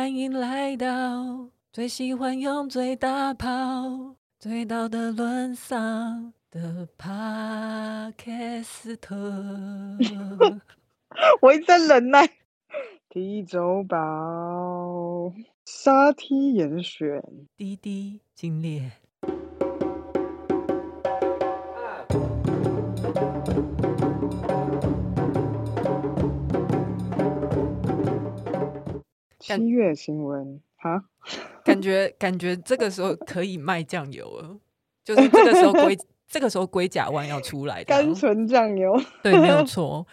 [0.00, 9.14] 欢迎来到最喜欢用最大炮、最道德沦丧的帕克斯特。
[11.42, 12.26] 我一直在忍耐。
[13.10, 15.34] 提走宝，
[15.66, 17.22] 沙梯严选，
[17.58, 18.92] 滴滴精炼。
[29.58, 31.04] 七月新闻哈，
[31.64, 34.56] 感觉感觉这个时候可以卖酱油了，
[35.04, 35.96] 就是这个时候龟
[36.28, 40.06] 这个时候龟甲湾要出来的，甘醇酱油，对，没有 错。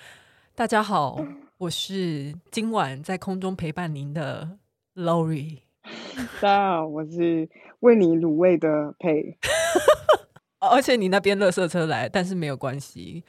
[0.55, 1.23] 大家好，
[1.57, 4.57] 我是今晚在空中陪伴您的
[4.95, 5.59] Lori。
[6.41, 7.47] 大家好，我是
[7.81, 9.37] 为你卤味的佩。
[10.59, 13.23] 而且你那边垃圾车来，但是没有关系，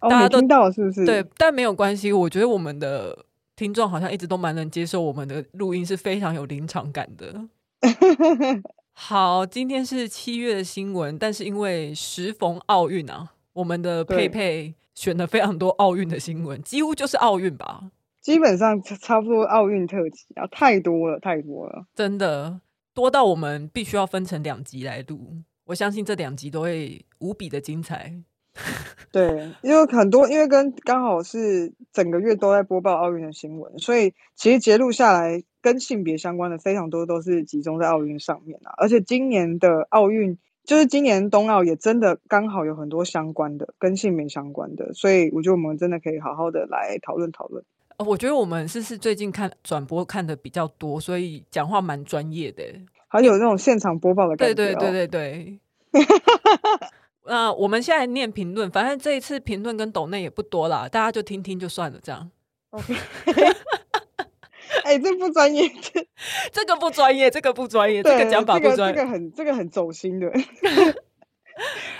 [0.00, 1.04] 哦、大家都听到是不是？
[1.04, 2.10] 对，但没有关系。
[2.10, 3.26] 我觉得我们的。
[3.60, 7.46] 听众好像一直都蛮能接受我们的录音，是非常有临场感的。
[8.96, 17.90] 好，今天是七月的新闻，但是因为时逢奥运啊，我们的佩佩选了非常多奥运的新闻，几乎就是奥运吧。
[18.22, 22.62] 基本上差不多奥运特辑啊，太多了，太多了，真的
[22.94, 25.36] 多到我们必须要分成两集来录。
[25.66, 28.22] 我相信这两集都会无比的精彩。
[29.12, 38.72] 对，因为很多，因为跟刚好是整个月都在播报奥运的新闻，所以其实截录下来跟性别相关的非常多都是集中在奥运上面啊。
[38.76, 47.64] 而且今年的奥运，就是今年冬奥也真的刚好有很多相关的跟性别相关的，所以我觉得我们真的可以好好的来讨论讨论。
[47.98, 52.62] 我觉得我们是是最近看转播看的比较多，所以讲话蛮专业的，
[53.08, 54.54] 还有那种现场播报的感觉。
[54.54, 55.58] 对对对对对。
[57.30, 62.28] 那、呃、我们现在念评论，反正这一次评论跟抖内也不多啦，大家就听听就算了，这样。
[62.70, 62.92] OK。
[64.82, 66.04] 哎，这不专业，这
[66.50, 70.28] 这个不专业，这个不专业，这个讲法不专业，这个、这个很这个很走心的。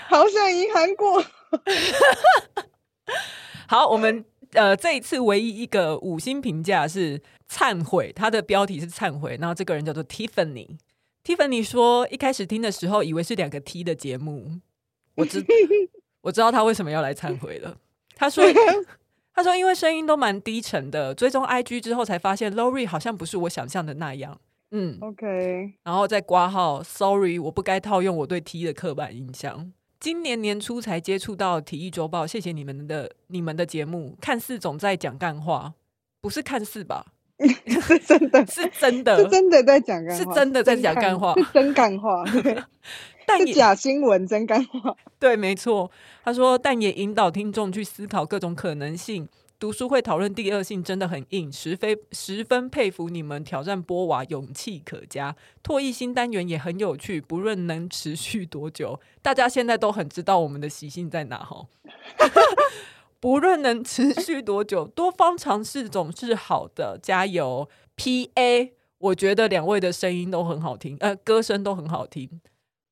[0.07, 1.23] 好想赢韩国。
[3.67, 10.77] 好，我们呃这一次唯一一个五星评价是忏悔，它的标题是忏悔，然后这个人叫做 Tiffany。
[11.23, 14.59] Tiffany 说，一开始听的时候以为是两个 T 的节目。
[15.15, 15.43] 我知
[16.21, 17.77] 我知道他为什么要来忏悔了。
[18.15, 18.43] 他说：
[19.33, 24.39] “他说因为声音都蛮低沉的，追踪 IG 之后才发现 Lori 好像不是我想象的那样。”
[24.73, 25.73] 嗯，OK。
[25.83, 29.73] 然后再挂号，Sorry，我不该套用我对 T 的刻板印象。
[29.99, 35.73] 今年年初才接触到体育周报，谢谢你们的你们的节目，看似总在讲干话，
[36.21, 37.05] 不是看似吧？
[37.41, 42.23] 是真的，是真的，是真的在讲干话，是真的在讲干话，是真干话。
[43.25, 45.89] 但是假新闻真干话， 对，没错。
[46.23, 49.27] 他说，但也引导听众去思考各种可能性。
[49.59, 55.35] 读书会讨论第二性真的很硬，十非十分佩服你们挑战波娃，勇气可嘉。
[55.63, 61.67] 唾液新单元也很有趣，不论能持续多久，大家现在都很知道我们的习性在哪哈。
[63.21, 72.41] 不论能持续多久，多方尝试总是好的，加油！P A，我觉得两位的声音都很好听，呃，歌声都很好听。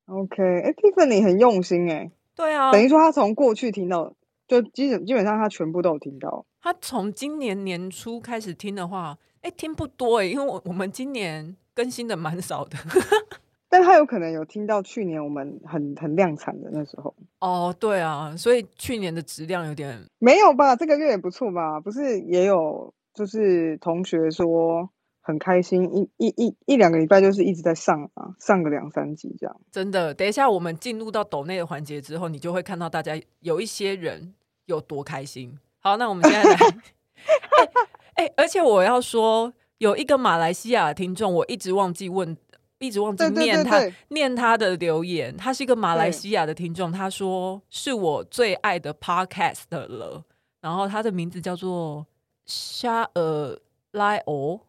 [0.09, 4.13] OK，哎，Tiffany 很用心哎，对啊，等于说他从过去听到，
[4.47, 6.45] 就基本基本上他全部都有听到。
[6.61, 12.77] 他从今年年初开始听的话，哎，听不多哎，因为我我们今年更新的蛮少的，
[13.69, 17.13] 但他有可能有听到去年我们很很量产的那时候。
[17.39, 20.75] 哦，对啊，所以去年的质量有点没有吧？
[20.75, 21.79] 这个月也不错吧？
[21.79, 24.89] 不是也有就是同学说。
[25.29, 29.55] 很开心，一一一一两个礼拜就是一直在上啊，上个两三集这样。
[29.71, 34.33] 真的，等一下我们进入到抖内的环节之后，你就会看到大家有一些人
[34.65, 35.55] 有多开心。
[35.77, 36.55] 好，那我们现在来，
[38.17, 42.35] 哎、欸欸，而且我要说，有一个马来西亚的听众，我一直忘记问，
[42.79, 45.37] 一直忘记念他，念他的留言。
[45.37, 50.25] 他是一个马来西亚的听众，他说是我最爱的 podcast 了。
[50.59, 52.05] 然后他的名字叫做
[52.47, 53.59] 沙尔
[53.91, 54.59] 莱欧。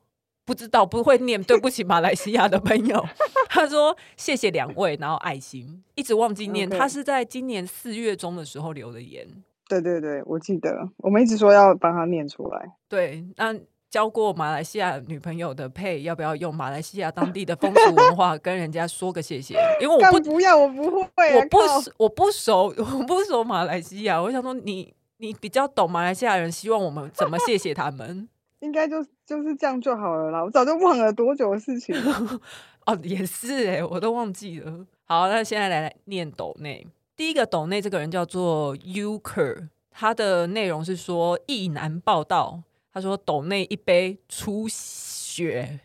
[0.51, 3.07] 不知道不会念， 对不起，马来西亚的朋友。
[3.49, 6.69] 他说谢谢两位，然后爱心一直忘记念。
[6.69, 9.25] 他是在今年四月中的时候留的言。
[9.69, 12.69] 对对对，我记得，我们一直说要帮他念出来。
[12.89, 13.55] 对，那
[13.89, 19.55] 交过马来西亚女朋友的佩，要不要用马来西亚当地的风俗文化跟人家说个谢谢？
[19.81, 21.59] 因为我不不要，我不会，我不
[21.97, 24.21] 我不熟，我不熟马来西亚。
[24.21, 28.29] 我想说你，你你比较懂马来西亚人，希望我们怎么谢谢他们？
[28.61, 32.41] 应该就就是这样就好了啦，我早就忘了多久的事情了。
[32.87, 34.87] 哦，也是哎，我都忘记了。
[35.05, 36.87] 好，那现在来，来念抖内。
[37.17, 42.63] 第一个抖内这个人叫做 Uker，他的内容是说，异男报道，
[42.93, 45.81] 他说抖内一杯出血，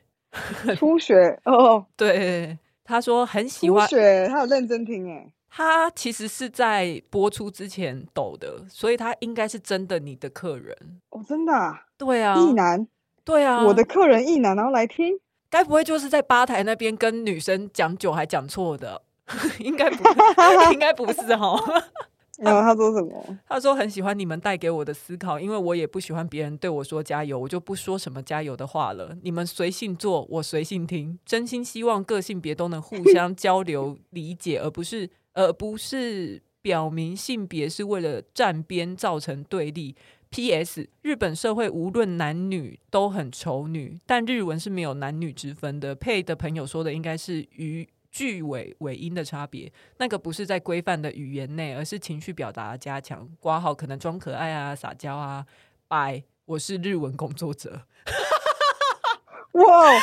[0.78, 3.88] 出血哦， 对，他说很喜欢。
[4.30, 5.32] 他有认真听哎。
[5.58, 10.76] 他其实是在播出之前抖的，所以他应该是真的你的客人
[11.12, 11.86] 哦，真的啊？
[11.98, 12.86] 对啊，意男，
[13.24, 15.18] 对啊，我的客人意男，然后来听，
[15.50, 19.02] 该不会就是在吧台那边跟女生讲酒还讲错的？
[19.60, 20.04] 应该不，
[20.74, 21.58] 应该不是哈。
[22.38, 23.38] 然后他说什么？
[23.48, 29.16] 他说很喜欢你们带给我的思考，因为我也不喜欢别人对我说加油，我就不说什么加油的话了。
[29.24, 39.96] 你们随性做，我随性听，真心希望个性别都能互相交流理解，而不是而不是表明性别是为了站边造成对立。
[40.32, 40.90] P.S.
[41.04, 45.94] 日本社会无论男女都很丑女，但日文是没有男女之分的。
[45.94, 47.88] 配的朋友说的应该是与。
[48.16, 53.28] 句尾尾音的差别，那个不是在规范的语言内，而是情绪表达加强。
[53.42, 55.46] 挂号可能装可爱啊、撒娇啊。
[55.90, 57.72] 拜，我是日文工作者。
[59.52, 60.00] 哇，我们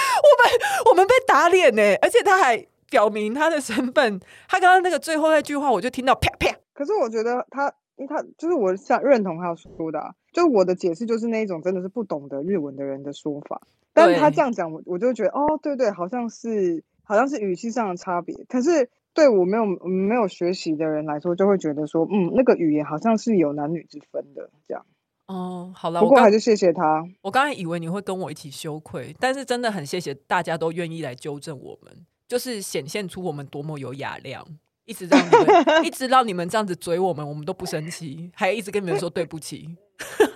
[0.91, 4.21] 我们被打脸呢，而且他还表明他的身份。
[4.47, 6.57] 他刚刚那个最后那句话，我就听到啪啪。
[6.73, 7.67] 可是我觉得他，
[7.97, 13.63] 因为他就是我想认同他说的、啊，就我的解释就是那一种真的是不懂得日文的人的说法。
[13.93, 16.85] 但是他这样讲，我我就觉得哦，对对，好像是。
[17.05, 24.87] 好像是语气上的差别，可是对我没有没有学习的人来说，就会觉得说，嗯，那个语言好像是有男女之分的这样。
[25.27, 27.05] 哦，好了，不过还是谢谢他。
[27.23, 34.43] 我刚才以为你会跟我一起羞愧，但是真的很谢谢大家都愿意来纠正我们，就是显现出我们多么有雅量，
[34.87, 39.77] 一直让你们 一直让你们这样子追我们，我们都不生气，还一直跟你们说对不起。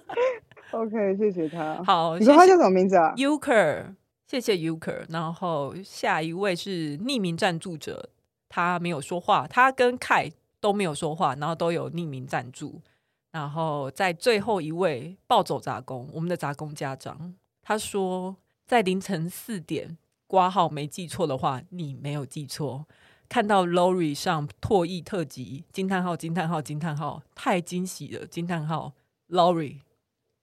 [0.72, 1.82] OK，谢谢他。
[1.84, 3.94] 好，你说他叫什么名字啊？Uker。
[4.26, 8.10] 谢谢 Uker，然后下一位是匿名赞助者，
[8.46, 12.82] 他没有说话，他跟凯都没有说话，然后都有匿名赞助。
[13.32, 19.96] 然后在最后一位暴走杂工，我们的杂工家长，他说在凌晨四点
[20.26, 22.87] 挂号，没记错的话，你没有记错，
[23.28, 28.93] 看到 Lori 上唾液特辑，惊叹号惊叹号惊叹号，太惊喜了，惊叹号
[29.28, 29.81] Lori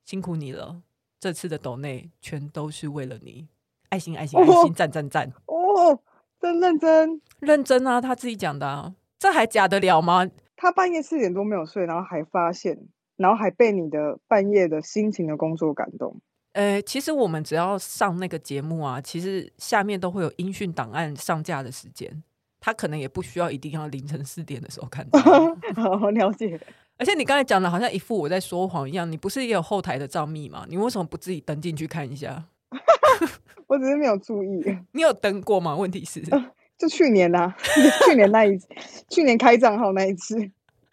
[0.05, 0.81] 辛苦你了，
[1.19, 3.47] 这次的抖内全都是为了你。
[3.89, 5.99] 爱心爱心爱心赞赞赞哦，
[6.39, 8.01] 真认真认真啊！
[8.01, 10.27] 他自己讲的啊，这还假得了吗？
[10.55, 12.87] 他半夜四点多没有睡，然后还发现，
[13.17, 16.21] 然后还被你的半夜的心情的工作感动。
[16.53, 22.23] 呃，其实我们只要上那个节目啊，其实下面都会有音讯档案上架的时间，
[22.59, 25.19] 他可能也不需要一定要凌晨四点的时候看到。
[25.99, 26.59] 好了解。
[26.97, 30.63] 而且你刚才讲的好像一副我在说谎一样，你不是也有后台的账密吗？
[30.69, 32.45] 你为什么不自己登进去看一下？
[33.67, 34.77] 我只是没有注意。
[34.91, 35.75] 你有登过吗？
[35.75, 37.57] 问题是，呃、就去年呐、啊，
[38.05, 38.67] 去年那一次，
[39.09, 40.35] 去年开账号那一次。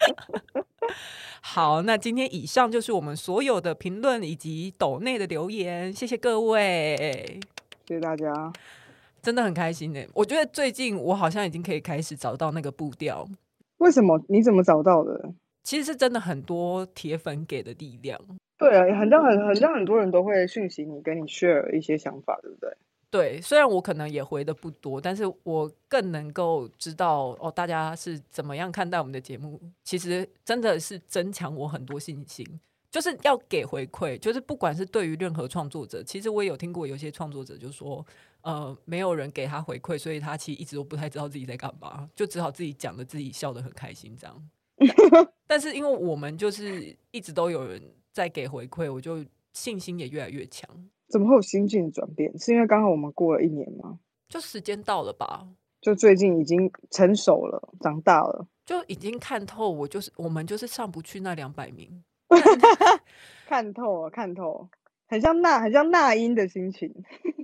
[1.43, 7.41] 好，那今天以上就是我们所有的评论以及抖内的留言，谢谢各位，
[7.87, 8.52] 谢谢大家，
[9.23, 10.00] 真的很开心呢。
[10.14, 13.26] 我觉得最近我好像已经可以开始找到那个步调。
[13.79, 14.20] 为什么？
[14.29, 15.32] 你怎么找到的？
[15.62, 18.19] 其实是真的很多铁粉给的力量。
[18.58, 22.70] 对啊，很像很很像很多人都会讯息你，跟你 share 一些想法，对不对？
[23.11, 29.61] 对，虽然我可能也回的不多，但是我更能够知道哦，大家是怎么样看待我们的节目。
[29.83, 32.47] 其实真的是增强我很多信心，
[32.91, 38.05] 就是要给回馈，就是不管是对于任何创作者，其实我也有听过有些创作者就说，
[38.43, 44.50] 呃，没有人给他回馈，所以他其实一直都不太知道自己在干嘛，就只好自己讲的自己笑得很开心这样。
[45.47, 47.83] 但是因为我们就是一直都有人。
[48.12, 50.69] 在给回馈，我就信心也越来越强。
[51.11, 52.38] 怎么会有心境转变？
[52.38, 53.99] 是因为刚好我们过了一年吗？
[54.29, 55.47] 就时间到了吧？
[55.81, 59.71] 就最近已经成熟了，长大了，就已经看透。
[59.71, 62.05] 我就是我们就是上不去那两百名，
[63.49, 64.69] 看透了，看透，
[65.09, 66.95] 很像那很像那英的心情。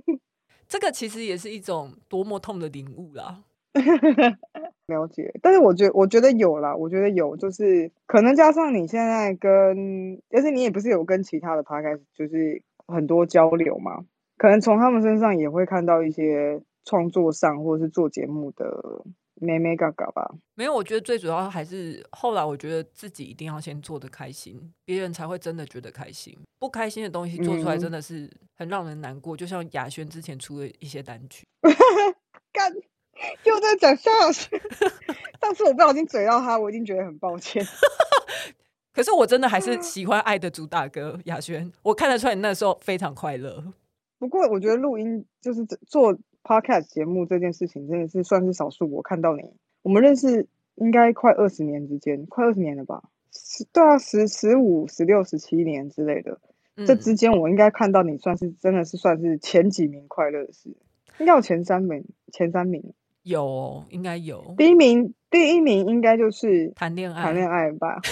[0.69, 3.43] 这个其实也是一种多么痛的领悟啦。
[4.87, 14.05] 了解，但是我觉得我觉得有啦，我觉得有，就是可能加上你现在跟，而且你也不是有跟其他的 podcast 就是很多交流嘛，
[14.37, 19.03] 可能从他们身上也会看到一些创作上或者是做节目的
[19.35, 20.33] 眉眉角角吧。
[20.55, 26.37] 没有，我觉得最主要还是后来我觉得自己一定要先做的开心，别人才会真的觉得开心。
[26.59, 31.45] 不开心的东西做出来真的是很让人难过，嗯、就像雅轩之前出的一些单曲。
[32.51, 32.73] 干
[33.43, 34.49] 又在讲萧老师，
[35.41, 37.63] 上次我不小心嘴到他，我已经觉得很抱歉。
[38.97, 43.63] 可是我真的还是喜欢爱的主打歌雅轩，我看得出来你那时候非常快乐。
[44.17, 48.89] 不过我觉得录音就是做 podcast 节目这件事情，真的是算是少数。
[48.91, 53.03] 我看到你，我们认识应该快二十年之间，快二十年了吧？
[53.31, 56.39] 十对啊，十十五、十六、十七年之类的。
[56.75, 60.75] 嗯、这之间我应该看到你，算是真的是算是前几名快乐的事。
[61.19, 62.95] 应该有前三名，前三名
[63.27, 64.55] 有、哦，应该有。
[64.57, 67.99] 第一名，第一名应该就是谈恋爱，谈恋爱吧。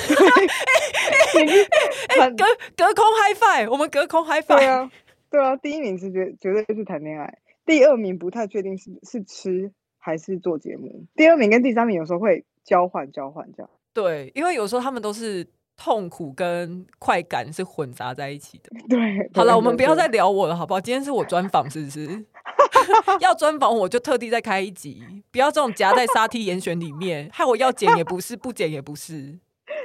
[2.15, 2.45] 隔
[2.75, 4.45] 隔空 high five，我们隔空 five。
[4.45, 4.91] 对啊，
[5.29, 11.05] 对啊，第一名是绝绝对就是谈恋爱，第二名不太确定是是吃还是做节目。
[11.15, 13.69] 第二名跟第三名有时候会交换交换这样。
[13.93, 15.45] 对，因为有时候他们都是
[15.77, 18.69] 痛苦跟快感是混杂在一起的。
[18.89, 20.81] 对，好了，我们不要再聊我了，好不好？
[20.81, 22.25] 今天是我专访，是不是？
[23.21, 29.39] 要专访我就特地再开一集，不要这种夹在沙 T 严选里面， 害我要剪也不是，不剪也不是。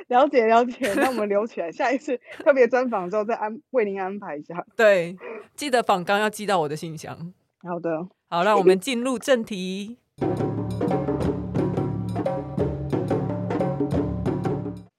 [0.08, 4.64] 了解了解，那我们留起来，下一次特别专访之后再安为您安排一下。
[4.76, 5.16] 对，
[5.54, 7.32] 记得访纲要寄到我的信箱。
[7.62, 9.98] 好的，好，让我们进入正题。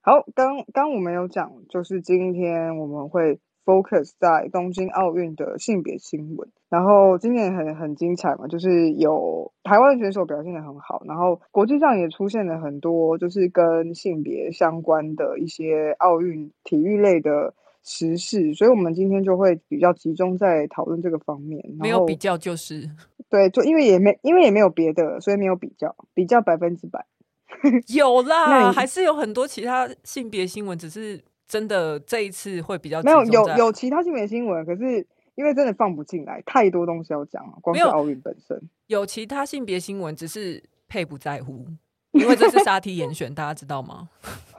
[0.03, 6.49] 好，刚刚我们有讲，就是今天我们会 focus 在东京奥运的性别新闻。
[6.71, 21.61] 然后今年很很精彩嘛，就是有台湾选手表现的很好，然后国际上也出现了很多就是跟性别相关的一些奥运体育类的时事，所以我们今天就会比较集中在讨论这个方面。
[21.77, 22.89] 没有比较就是
[23.29, 27.05] 对，就因为也没因为也没有别的，所以没有比较，比较百分之百。
[27.93, 38.57] 有啦，还是有很多其他性别新闻，只是真的这一次会比较没有有有其他性别新闻，可是因为真的放不进来，太多东西要讲了，光是奥运本身
[38.87, 41.65] 有，有其他性别新闻，只是配不在乎，
[42.11, 44.09] 因为这是沙 T 严选，大家知道吗？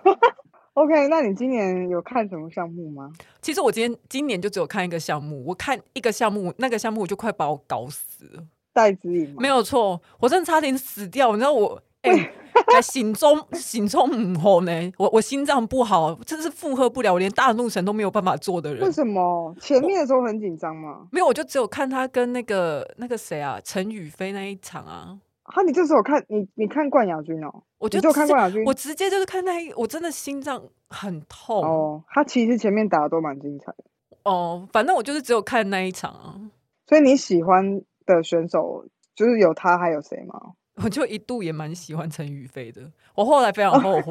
[0.74, 3.12] OK，那你今年有看什么项目吗？
[3.42, 8.44] 其实我今天今年就只有看一个项目，我看一个项目，那个项目我就快把我搞死了。
[8.72, 11.82] 戴资颖没有错，我真的差点死掉，你知道我。
[12.02, 12.10] 哎、
[12.74, 18.84] 欸，心中心中唔好呢，我我心脏不好，真是负荷不了，我连大怒神都没有办法做的人。
[18.84, 19.54] 为什么？
[19.60, 21.06] 前面的时候很紧张吗？
[21.10, 25.18] 没有，我就只有看他跟那个那个谁啊，陈宇飞那一场啊。
[25.44, 32.02] 啊，你这时候看你你看冠亚军哦，我就看冠亚军，我直接就是看那一，我真的心脏很痛哦。
[32.08, 33.84] 他其实前面打的都蛮精彩的
[34.24, 36.38] 哦，反正我就是只有看那一场啊。
[36.86, 40.52] 所以你喜欢的选手就是有他，还有谁吗？
[40.84, 44.10] 我就一度也蛮喜欢陈宇飞的，我后来非常后悔，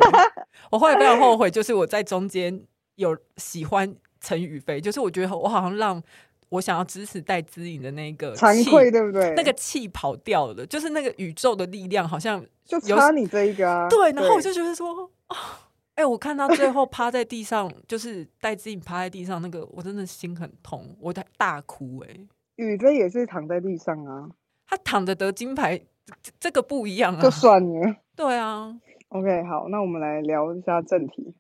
[0.70, 2.62] 我后来非常后悔，就是我在中间
[2.96, 6.02] 有喜欢陈宇飞，就是我觉得我好像让
[6.50, 9.34] 我想要支持戴资颖的那个惭愧，对不对？
[9.36, 13.88] 那个气跑掉了，就是那个宇宙的力量好像就差你这一个啊。
[13.90, 15.10] 对，然后我就觉得说，
[15.96, 22.08] 哎、欸，我看到最后趴在地上，就是戴资颖趴在地上那个，我真的心很痛，我在大哭、欸。
[22.08, 24.30] 哎，雨菲也是躺在地上啊，
[24.68, 25.82] 他躺着得金牌。
[26.40, 27.96] 这个不一样啊，就算了。
[28.16, 28.78] 对啊
[29.10, 31.34] ，OK，好，那我们来聊一下正题。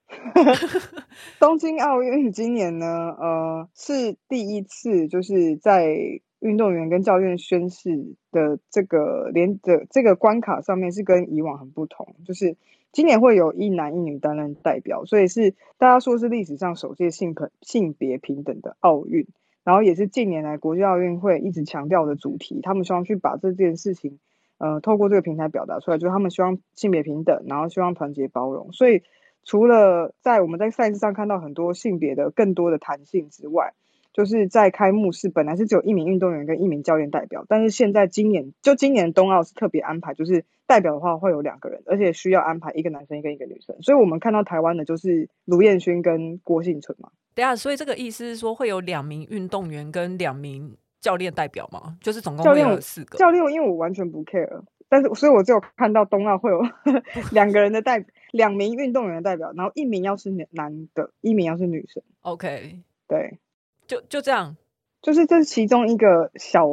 [1.39, 2.87] 东京奥运今年呢，
[3.19, 5.95] 呃，是第一次，就是在
[6.39, 12.57] 运动员跟教练宣誓的这个连的这个关卡上面是跟以往很不同，就是
[12.91, 19.27] 今年会有一男一女担任代表，所以是大家说是历史上首届性可性别平等的奥运，
[19.63, 24.17] 然后也是近年来国际奥运会一直强调的主题，他们希望去把这件事情。
[24.61, 28.71] 呃，透过这个平台表达出来，就是他们希望性别平等，然后希望团结包容。
[28.73, 29.01] 所以，
[29.43, 33.73] 除了在我们在赛事上看到很多性别的更多的弹性之外，
[34.13, 43.75] 就是在开幕式本来是只有一名运动员跟一名教练代表，但是现在今年就今年冬奥是特别安排，就是代表的话会有两个人，而且需要安排一个男生跟一个女生。
[43.81, 47.09] 所以我们看到台湾的就是卢彦勋跟郭信淳嘛。
[47.33, 50.75] 对啊，所以这个意思是说会有两名运动员跟两名。
[51.01, 51.97] 教练代表吗？
[51.99, 53.43] 就是总共会有四个教练。
[53.51, 56.61] 因为我完全不 care，但是所以我只有看到冬奥会有
[57.33, 62.01] 两个人的代，两名运动员的代表，然后一名要是男的，一名要是女生。
[62.21, 63.39] OK，对，
[63.87, 64.55] 就就这样，
[65.01, 66.67] 就是这是其中一个小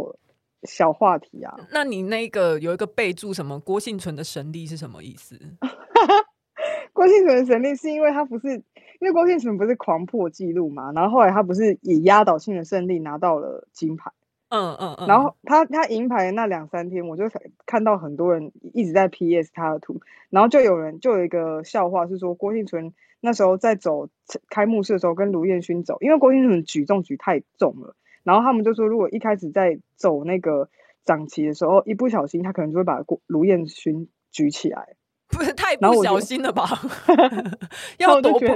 [0.63, 1.57] 小话题啊。
[1.73, 3.59] 那你那个有一个备注什么？
[3.59, 5.41] 郭幸存的神力是什么意思？
[6.93, 8.63] 郭幸存的神力是因为他不是。
[9.01, 14.11] 因为郭幸存不是狂破纪录嘛，然后后来他不是以压倒性的胜利拿到了金牌，
[14.51, 17.25] 嗯嗯嗯，然后他他银牌那两三天，我就
[17.67, 20.01] 看到很多人一直在 PS 他的图，
[20.31, 24.09] 然后就有人就有一个笑话是说郭婞淳那时候在走
[24.49, 30.69] 开幕式的时候跟卢彦勋走，因为郭敬淳举重举太重了，然后他们就说如果一开始在走那个
[31.05, 34.95] 掌旗的时候一不小心，他可能就会把卢彦勋举起来。
[35.29, 36.65] 不是太不小心了吧？
[37.99, 38.47] 要多不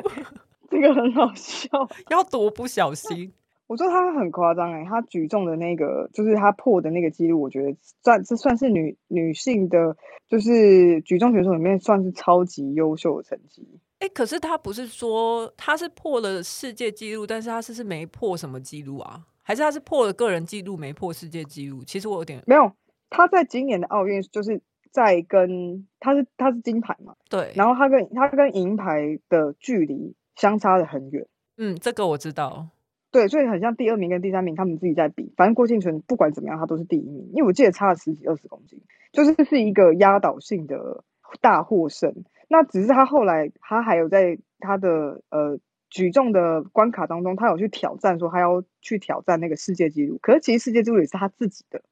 [0.71, 1.69] 这个很好笑，
[2.09, 3.31] 要多不小心。
[3.73, 7.75] 我说他很夸张哎，他举重的那个就是他破的那个记录，我觉得
[8.05, 9.97] 算这算是女女性的，
[10.29, 13.67] 就是举重选手里面算是超级优秀的成绩。
[14.01, 19.23] 哎、欸，可是他不是说他是破了世界纪录，但是他是是没破什么纪录啊？
[19.41, 21.83] 还是他是破了个人纪录，没破世界纪录？
[21.83, 22.71] 其实我有点没有。
[23.09, 24.61] 他在今年的奥运就是
[24.91, 31.27] 在跟他是他是金牌嘛，对，然后他跟他跟银牌的距离相差的很远。
[31.57, 32.69] 嗯，这个我知道。
[33.13, 38.81] 对，所以很像第二名跟第三名他们自己在比，反正郭敬淳不管怎么样，他都是第一名，因为我记得差了十几二十公斤，
[39.13, 41.05] 就是是一个压倒性的
[41.43, 42.25] 大获胜。
[42.49, 45.59] 那只是他后来他还有在他的呃
[45.91, 51.83] 举重的关卡当中，他有去挑战说他要去挑战那个世界纪录，可是其实世界纪录也是他自己的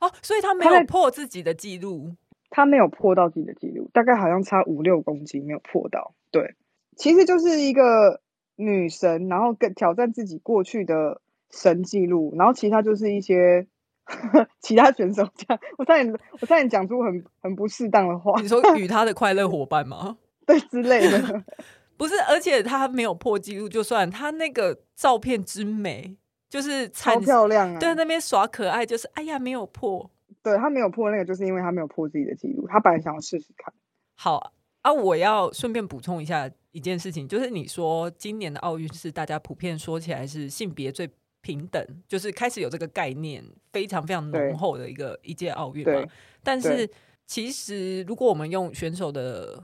[0.00, 2.16] 哦，所以他没有破自己的记录，
[2.48, 6.14] 他没有破到自己的记录，大概好像差五六公斤没有破到。
[6.30, 6.54] 对，
[6.96, 8.22] 其实就是一个。
[8.60, 13.66] 女神，然后跟挑战自己过去的神记录，然后其他就是一些
[14.60, 15.60] 其他选手这样。
[15.78, 18.40] 我差点，我差点讲出很很不适当的话。
[18.40, 20.18] 你说与 他的快乐伙伴吗？
[20.46, 21.44] 对，之类的。
[21.96, 26.16] 不是，而且他没有破纪录，就算他那个照片之美，
[26.48, 27.78] 就是超漂亮啊！
[27.78, 30.10] 对，那边耍可爱，就是哎呀，没有破。
[30.42, 32.66] 对，他没有破那个，就是因为他没有破自己的记录。
[32.68, 33.72] 他本来想要试试看。
[34.14, 36.50] 好啊，我要顺便补充一下。
[36.72, 41.10] 一件事情就是，你说今年的奥运是大家普遍说起来是性别最
[41.40, 46.08] 平等，就是开始有这个概念，非常非常浓厚的一个一届奥运嘛。
[46.44, 46.88] 但是
[47.26, 49.60] 其实如果我们用选手的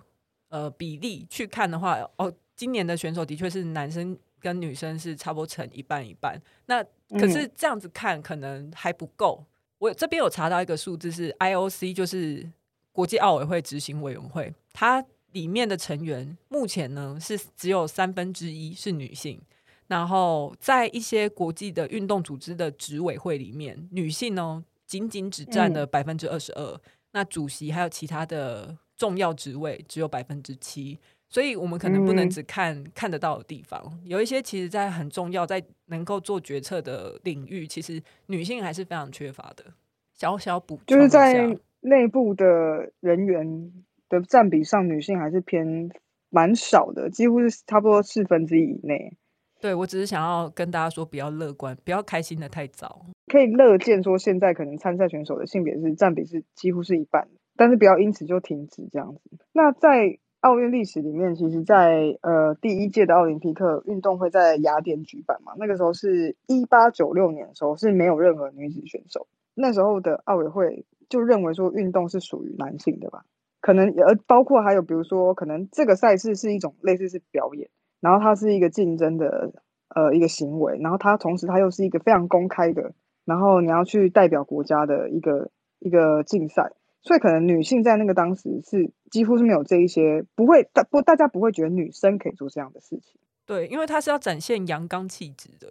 [0.49, 6.37] 呃比例去看的话，哦，今年的选手的确是男生跟女生是差不多成一半一半。
[6.66, 9.44] 那可是这样子看可能还不够。
[9.78, 12.50] 我这边有查到一个数字是 IOC，就是
[12.90, 15.02] 国际奥委会执行委员会，它。
[15.33, 19.38] 里面的成员目前呢是只有三分之一是女性，
[19.87, 26.80] 然后在一些国际的运动组织的执委会里面，女性呢仅仅只占了百分之二十二，
[27.12, 39.66] 那主席还有其他的重要职位只有百分之七，所以我们可能不能只看、嗯、看得到的地方，有一些其实在很重要，在能够做决策的领域，其实女性还是非常缺乏的。
[40.14, 43.85] 小小补充，就是在内部的人员。
[44.09, 45.90] 的占比上，女性还是偏
[46.31, 49.16] 蛮少的，几乎是差不多四分之一以内。
[49.61, 53.07] 对，我只是想要跟大家说，不要乐观，不要开心的太早。
[53.27, 59.38] 可以乐见说，现在可能参赛选手的性别是占比是几乎是一半，但是不要因此就停止这样子。
[59.53, 73.25] 那在奥运历史里面，其实在呃第一届的奥林匹克运动会在雅典举办嘛，那个时候是一八九六年的时候是没有任何女子选手，那时候的奥委会就认为说运动是属于男性的吧。
[73.66, 77.68] 可能呃，包括还有比如说，可能这个赛事是一种类似是表演，
[78.00, 79.52] 然后它是一个竞争的
[79.92, 85.50] 呃一个行为，然后它同时它又是一个非常公开的，然后你要去代表国家的一个
[85.81, 86.70] 一个竞赛，
[87.02, 93.18] 所以可能女性在那个当时是几乎是没有这一些，不会大不大家不会觉得女生可以做这样的事情。
[93.46, 95.66] 对，因为它是要展现阳刚气质的。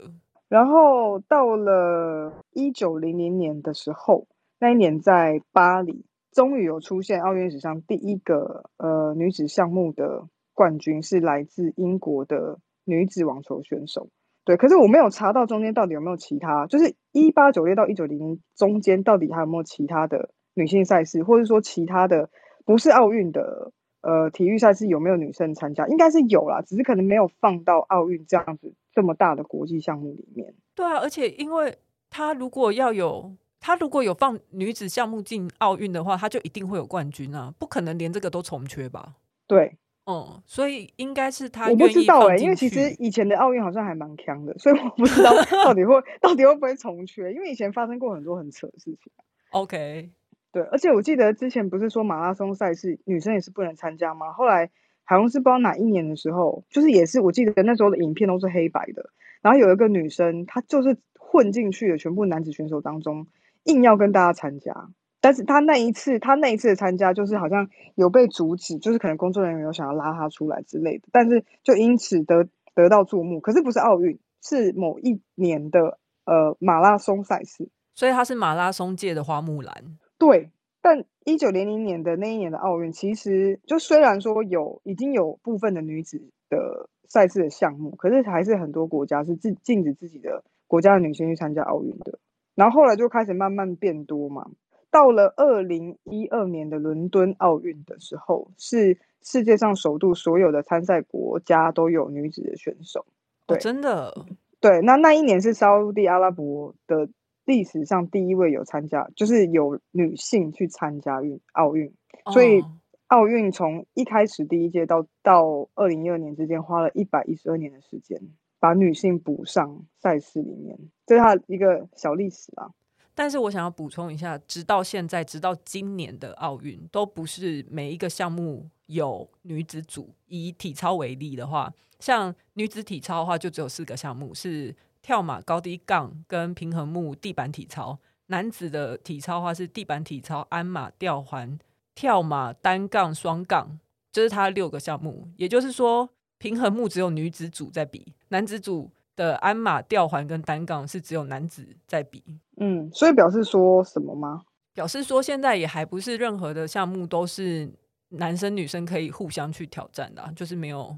[0.50, 4.28] 然后到了一九零零年的时候，
[4.60, 6.04] 那一年在巴黎。
[6.36, 14.10] 终于有出现奥运史上第一个呃女子项目的冠军，是来自英国的女子网球选手。
[14.44, 22.30] 对，可是我没有查到中间到底有没有其他，就是一八九六到一九零零中间到底还有没有其他的女性赛事，或者说其他的
[22.66, 23.72] 不是奥运的
[24.02, 25.88] 呃体育赛事有没有女生参加？
[25.88, 30.54] 应该是有啦，只是可能没有放到奥运这样子这么大的国际项目里面。
[30.76, 31.78] 对啊，而且因为
[32.10, 33.34] 他如果要有。
[33.66, 37.52] 他如果有放女子项目进奥运的话，他就一定会有冠军啊！
[37.58, 39.16] 不可能连这个都重缺吧？
[39.48, 39.76] 对，
[40.06, 41.68] 嗯，所以应该是他。
[41.72, 45.32] 我不知道哎、欸，因为其实以前的奥运好像还蛮强的，所以我不知道
[45.66, 49.12] 到底会到底会不会重缺，因为以前发生过很多很扯的事情。
[49.50, 50.12] OK，
[50.52, 54.32] 对，而且我记得之前不是说马拉松赛事女生也是不能参加吗？
[54.32, 54.70] 后来
[55.06, 59.10] 好像是不知道哪一年的时候，就是也是我记得那时候的影片都是黑白的，
[59.42, 63.26] 然后有一个女生她就是混进去的全部男子选手当中。
[63.66, 64.90] 硬要跟大家参加，
[65.22, 73.40] 但是他那一次，他那一次的参加，就是好像有被阻止，就是可能工作人员有想要拉他出来之类的，但是就因此得得到注目。
[73.40, 79.74] 可是不是奥运，是某一年的呃马拉松赛事，所以他是马拉松界的花木兰。
[80.18, 80.52] 对，
[80.82, 92.20] 但一九零零年的那一年的奥运，其实就虽然说有已经有部分的女子的赛事的项目，可是还是很多国家是禁禁止自己的国家的女性去参加奥运的。
[92.56, 94.50] 然后后来就开始慢慢变多嘛，
[94.90, 103.06] 到了二零一二年的伦敦奥运的时候，是世界上首度所有的参赛国家都有女子的选手。
[103.46, 104.26] 对，哦、真的，
[104.62, 107.10] 对，那那一年是沙乌地阿拉伯的
[107.44, 111.94] 历史上第一位有参加，就是有女性去参加运奥运，
[112.32, 112.64] 所以
[113.08, 118.20] 奥运从一开始第一届到到二零一二年之间花了一百一十二年的时间。
[118.60, 122.70] 把女性补上赛事里面，这是他一个小历史啊。
[123.18, 130.14] 但是我想要补充一下，直到现在，直到今年的奥运，都不是每一个项目有女子组。
[130.28, 137.98] 以体操为例的话，像女子体操的话，就只有四个项目，是跳马、高低杠跟平衡木、地板体操。
[138.28, 141.58] 男子的体操的话是地板体操、鞍马、吊环、
[141.94, 143.80] 跳马、单杠、双杠，
[144.12, 145.30] 这、就是他六个项目。
[145.38, 148.92] 也就是说，平衡木只有女子组在比，男子组。
[149.18, 152.22] 的鞍马、吊环跟单杠是只有男子在比，
[152.58, 154.44] 嗯，所以表示说什么吗？
[154.74, 157.72] 表示说现在也还不是任何的项目都是
[158.10, 160.94] 男生女生可以互相去挑战的，啊，就是没有，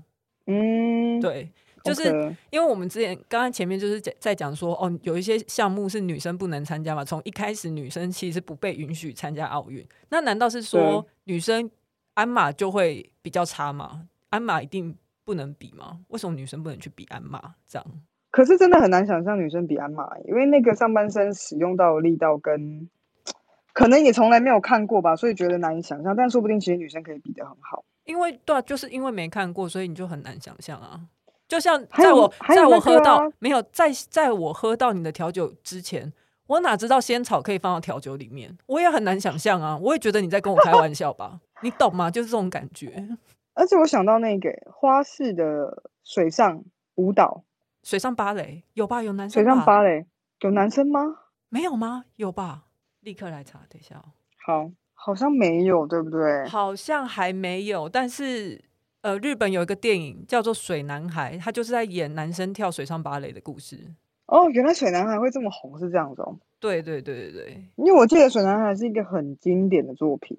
[0.47, 1.47] 嗯，对，
[1.83, 11.69] 就是因为我们之前刚刚前面就是在讲说，哦，有一些项目是女生不能参加嘛，从一开始女生其实不被允许参加奥运，那难道是说女生
[12.15, 14.07] 鞍马就会比较差吗？
[14.31, 15.99] 鞍马一定不能比吗？
[16.07, 17.55] 为什么女生不能去比鞍马？
[17.67, 17.85] 这样？
[18.31, 22.89] 可是真的很难想象女生比鞍马，因为那个上半身使用到的力道跟
[23.73, 26.15] 可能也从来没有看过吧，所以觉得难以想象。
[26.15, 27.83] 但说不定其实女生可以比得很好。
[28.05, 31.01] 因为对啊，就是因为没看过，所以你就很难想象啊。
[31.45, 36.13] 就像在我在我喝到、啊、没有在在我喝到你的调酒之前，
[36.47, 38.57] 我哪知道仙草可以放到调酒里面？
[38.67, 39.77] 我也很难想象啊。
[39.77, 41.41] 我也觉得你在跟我开玩笑吧？
[41.61, 42.09] 你懂吗？
[42.09, 43.09] 就是这种感觉。
[43.57, 47.43] 而且我想到那个花式的水上舞蹈，
[47.81, 49.01] 水上芭蕾有吧？
[49.01, 49.43] 有男生？
[49.43, 50.05] 水上芭蕾
[50.41, 51.01] 有男生吗？
[51.49, 52.05] 没有吗？
[52.17, 52.65] 有吧？
[53.01, 54.13] 立刻来查，等一下哦。
[54.45, 56.45] 好，好像没有，对不对？
[56.47, 58.63] 好像还没有，但是
[59.01, 63.95] 呃，日本有一个电影叫做《水男孩》，他就是在演男生跳水上芭蕾的故事。
[64.27, 66.37] 哦，原来水男孩会这么红，是这样子哦。
[66.59, 70.37] 对对对对对，因为我记得水男孩是一个很经典的作品，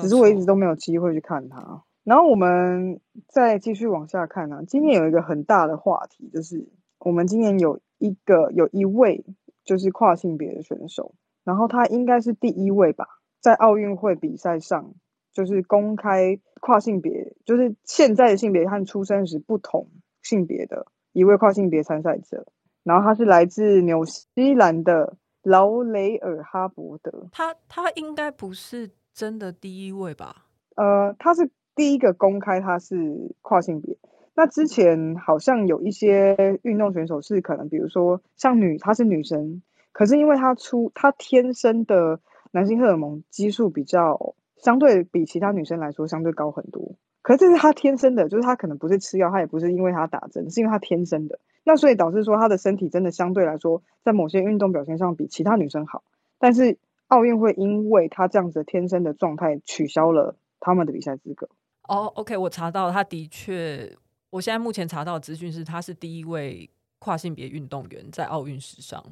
[0.00, 1.82] 只是我一直都没有机会去看它。
[2.04, 9.24] 然后我们再继续往下看啊，今年有一个很大的话题，就是我们今年有一个有一位
[9.64, 11.14] 就是跨性别的选手，
[11.44, 13.06] 然后他应该是第一位吧，
[13.40, 14.92] 在奥运会比赛上
[15.32, 19.88] 就是公开跨性别，就是现在的性别和出生时不同
[20.22, 22.46] 性别的一位跨性别参赛者，
[22.82, 30.44] 然后他是来自纽西兰的劳雷尔哈伯德，他他应该不是真的第一位吧？
[30.76, 31.50] 呃，他是。
[31.74, 33.96] 第一个公开他是跨性别，
[34.34, 42.20] 那之前好像有一些运动选手是可能，比如说像女，她是女生，可是因为她出她天生的
[42.52, 56.04] 男性荷尔蒙激素比较相对比其他女生来说相对高很多，可是这是她天生的，就是她可能不是吃药，她也不是因为她打针，是因为她天生的，那所以导致说她的身体真的相对来说在某些运动表现上比其他女生好，
[56.38, 61.48] 但是奥运会因为她这样子天生的状态取消了他们的比赛资格。
[61.88, 63.90] 哦、oh，OK，我查到，他的确，
[64.30, 66.68] 我现在目前查到的资讯是，他是第一位
[66.98, 69.04] 跨性别运动员在奥运史上。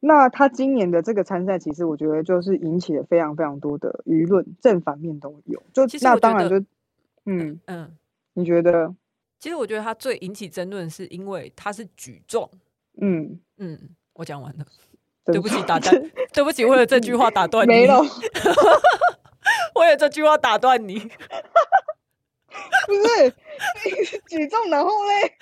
[0.00, 5.62] 那他今年的这个参赛，其实我觉得就是引起了非常非常多的舆论，正反面都有。
[5.72, 6.58] 就那当然就，
[7.26, 7.96] 嗯嗯，
[8.34, 8.94] 你觉得？
[9.38, 12.50] 其实我觉得他最引起争论，是因为他是举重。
[13.00, 13.78] 嗯嗯，
[14.14, 14.64] 我讲完了，
[15.26, 15.94] 对不起，打断，
[16.32, 18.00] 对不起，为了这句话打断你，没了，
[19.76, 21.10] 为了这句话打断你。
[22.86, 25.36] 不是举重，然后嘞，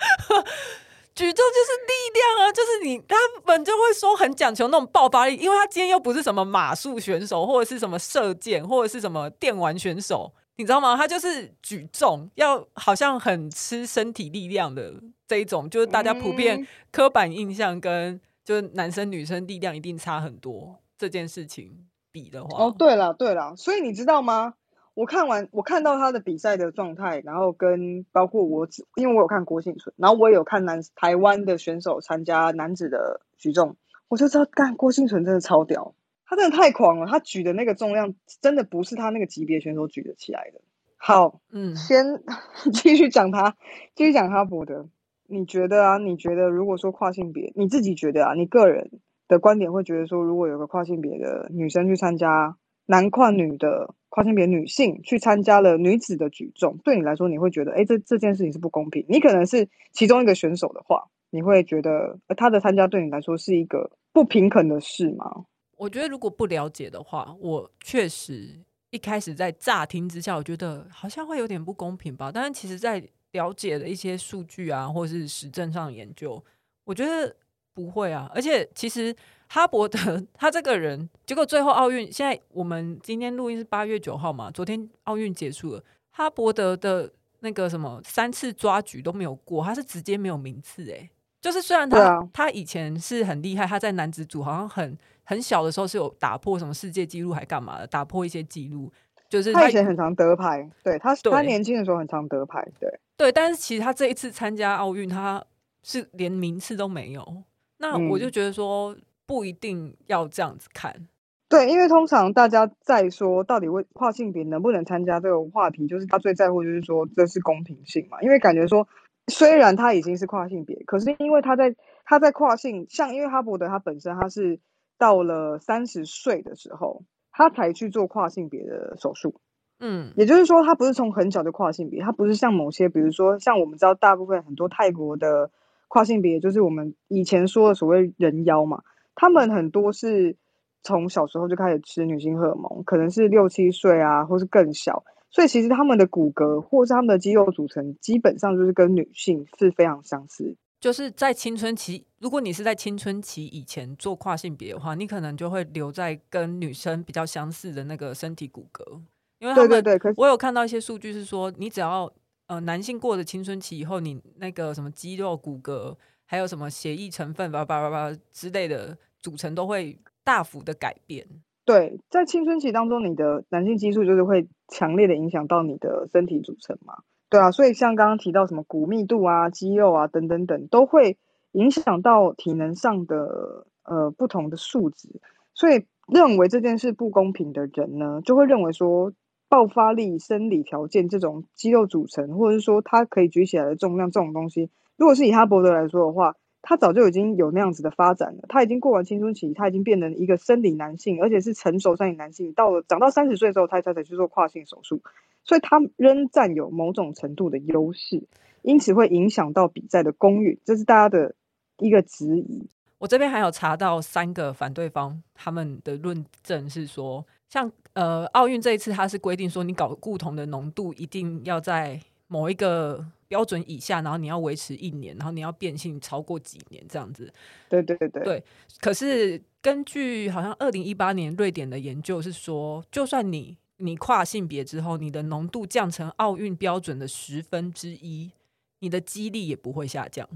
[1.15, 10.95] 举重就是力量啊，就是你他们就会说很讲求那种爆发力，因为他今天又不是什么马术选手，或者是什么射箭，或者是什么电玩选手，你知道吗？
[10.97, 14.93] 他就是举重，要好像很吃身体力量的
[15.27, 24.55] 这一种，就是大家普遍刻板印象跟就是男生女生力量一定差很多这件事情比的话，哦，对了对了，所以你知道吗？
[24.95, 33.75] 我看完，我看到他的比赛的状态，然后跟包括我，因为我有看郭婞淳，然后我也有看男台湾的选手参加男子的举重，
[34.07, 35.95] 我就知道，干郭婞淳真的超屌，
[36.27, 40.61] 他真的太狂了，他举的那个重量真的不是他那个级别选手举得起来的。
[40.95, 42.21] 好，嗯，先
[42.71, 43.55] 继续讲他，
[43.95, 44.89] 继续讲哈伯德，
[45.25, 45.97] 你觉得啊？
[45.97, 48.35] 你觉得如果说跨性别，你自己觉得啊？
[48.35, 48.91] 你个人
[49.27, 53.95] 的观点会觉得说，如果有个跨性别的女生去参加男跨女的？
[54.13, 59.03] 跨性别女性去参加了女子的举重，对你来说，你会觉得，哎，这这件事情是不公平。
[59.09, 65.45] 你可能是其中一个选手的话，你会觉得，呃，他的参加对你来说是一个不平衡的事吗？
[65.77, 72.31] 我觉得，如果不了解的话，我确实一开始在乍听之下，我觉得好像会有点不公平吧。
[72.31, 76.39] 但是，其实在了解的一些数据啊，或是实证上研究，
[76.85, 77.35] 我觉得
[77.73, 78.29] 不会啊。
[78.33, 79.15] 而且，其实。
[79.49, 79.99] 哈伯德
[80.33, 91.07] 他这个人，结果最后奥运，现在我们今天录音是八月九号嘛，昨天奥运结束了，哈伯德的那个什么三次抓举都没有过，他是直接没有名次诶，
[91.39, 98.91] 就是虽然他、啊、他以前是很厉害，他在男子组好像很很小的时候是有打破什么世界纪录还干嘛的，打破一些纪录。
[99.29, 103.31] 就是他，他以前很常得牌，对他对他年轻的时候很常得牌，对对。
[103.31, 105.45] 但是其实他这一次参加奥运，他
[105.83, 107.43] 是连名次都没有。
[107.83, 110.91] 那我就觉得说不一定要这样子看。
[110.97, 111.07] 嗯、
[111.49, 118.21] 对，因为通常大家在说到底为跨性别能不能参加这个话题，就是他最在乎就是说这是公平性嘛。
[118.21, 118.87] 因为感觉说
[119.27, 124.59] 虽然他已经是跨性别，可是因为他在他在跨性，像因为哈伯德他本身他是
[124.97, 127.03] 到了三十岁的时候。
[127.35, 129.41] 他才去做跨性别的手术，
[129.79, 135.49] 嗯，也就是说，他不是从很小就跨性别，他不是像某些，比如说像我们知道，大部分很多泰国的
[135.93, 138.81] 跨性别，就是我们以前说的所谓人妖嘛，
[139.13, 140.35] 他们很多是
[140.81, 150.57] 从小时候就开始吃女性荷尔蒙，可能是六七岁啊，或是更小，所以其实他们的骨骼或是他们的肌肉组成，基本上就是跟女性是非常相似。
[150.79, 158.99] 就是在青春期，如果你是在青春期以前做跨性别的话，你可能就会留在跟女生比较相似的那个身体骨骼，
[159.37, 162.11] 因为对对对，我有看到一些数据是说，你只要
[162.53, 171.25] 呃男性过了青春期以后，你那个什么肌肉骨骼，还有什么血液成分叭叭叭叭之类的组成都会大幅的改变。
[171.65, 176.95] 对，在青春期当中，你的男性激素就是会强烈的影响到你的身体组成嘛。
[177.29, 181.17] 对啊，所以像刚刚提到什么骨密度啊、肌肉啊等等等，都会
[181.53, 185.09] 影响到体能上的呃不同的数值。
[185.55, 189.13] 所以认为这件事不公平的人呢，就会认为说
[189.53, 198.45] 爆发力、生理条件这种肌肉组成，或者是说他可以举起来的重量这种东西，如果是以哈伯德来说的话，他早就已经有那样子的发展了。
[198.49, 202.51] 他已经过完青春期，他已经变成一个生理男性，而且是成熟生理男性。
[202.53, 205.03] 到了长到三十岁之后，他才才去做跨性手术。
[205.43, 208.23] 所以他仍占有某种程度的优势，
[208.63, 211.35] 因此会影响到比赛的公允，这是大家的
[211.77, 212.67] 一个质疑。
[212.97, 227.31] 我这边还有查到三个反对方，他们的论证是说，像呃奥运这一次，它是规定说你搞固酮的浓度一定要在某一个标准以下，然后你要维持一年，然后你要变性超过几年这样子。
[227.69, 228.23] 对对对对。
[228.23, 228.43] 对，
[228.79, 238.31] 可是根据好像二零一八年瑞典的研究是说，就算你你跨性别之后，你的浓度降成奥运标准的十分之一，
[238.79, 240.27] 你的肌力也不会下降，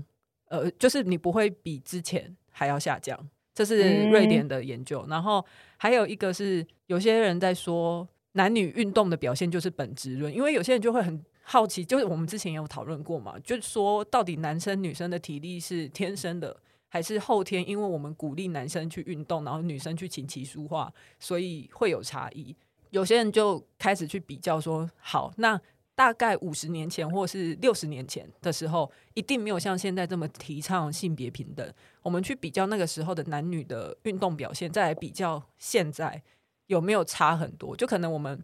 [0.49, 3.27] 呃，就是你不会比之前还要下降。
[3.57, 5.03] 这是瑞典的研究。
[5.07, 5.43] 嗯、然后
[5.77, 16.55] 还有一个是，有些人在说男女运动的表现就是本质论，因为有些人就会很好奇，就是我们之前也有讨论过嘛，就是说到底男生女生的体力是天生的
[16.87, 17.67] 还是后天？
[17.67, 22.55] 因为我们鼓励男生去运动，然后女生去琴棋书画，所以会有差异。
[22.91, 25.59] 有些人就开始去比较说，好，那
[25.97, 31.73] 大概五十年前或是六十年前的时候，一定没有像现在这么提倡性别平等。
[32.03, 36.21] 我们去比较那个时候的男女的运动表现，再来比较现在
[36.67, 37.75] 有没有差很多？
[37.75, 38.39] 就可能我们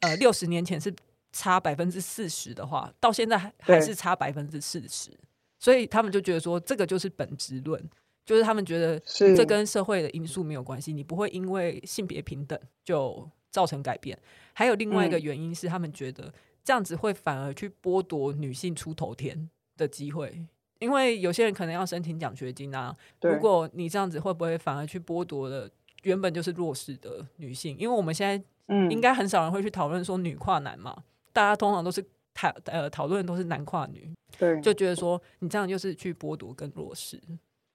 [0.00, 0.92] 呃六十年前是
[1.30, 5.16] 差百分之四十的话，到现在还还是差百分之四十。
[5.60, 7.80] 所以他们就觉得说，这个就是本质论，
[8.24, 8.98] 就是他们觉得
[9.36, 13.30] 这跟社会的因素没有关系，你不会因为性别平等就。
[13.52, 14.18] 造成改变，
[14.52, 16.30] 还有另外一个原因是，他们觉得
[16.66, 20.44] 这样子会反而去剥夺女性出头天的机会，
[20.80, 22.92] 因为有些人可能要申请奖学金啊。
[23.22, 25.70] 如果你这样子，会不会反而去剥夺了
[26.02, 27.76] 原本就是弱势的女性？
[27.78, 28.44] 因为我们现在
[28.90, 37.22] 应该很少人会去讨论说女跨男嘛，大家通常都是讨呃讨论都是男跨女，对，就觉得说你这样就是去剥夺跟弱势。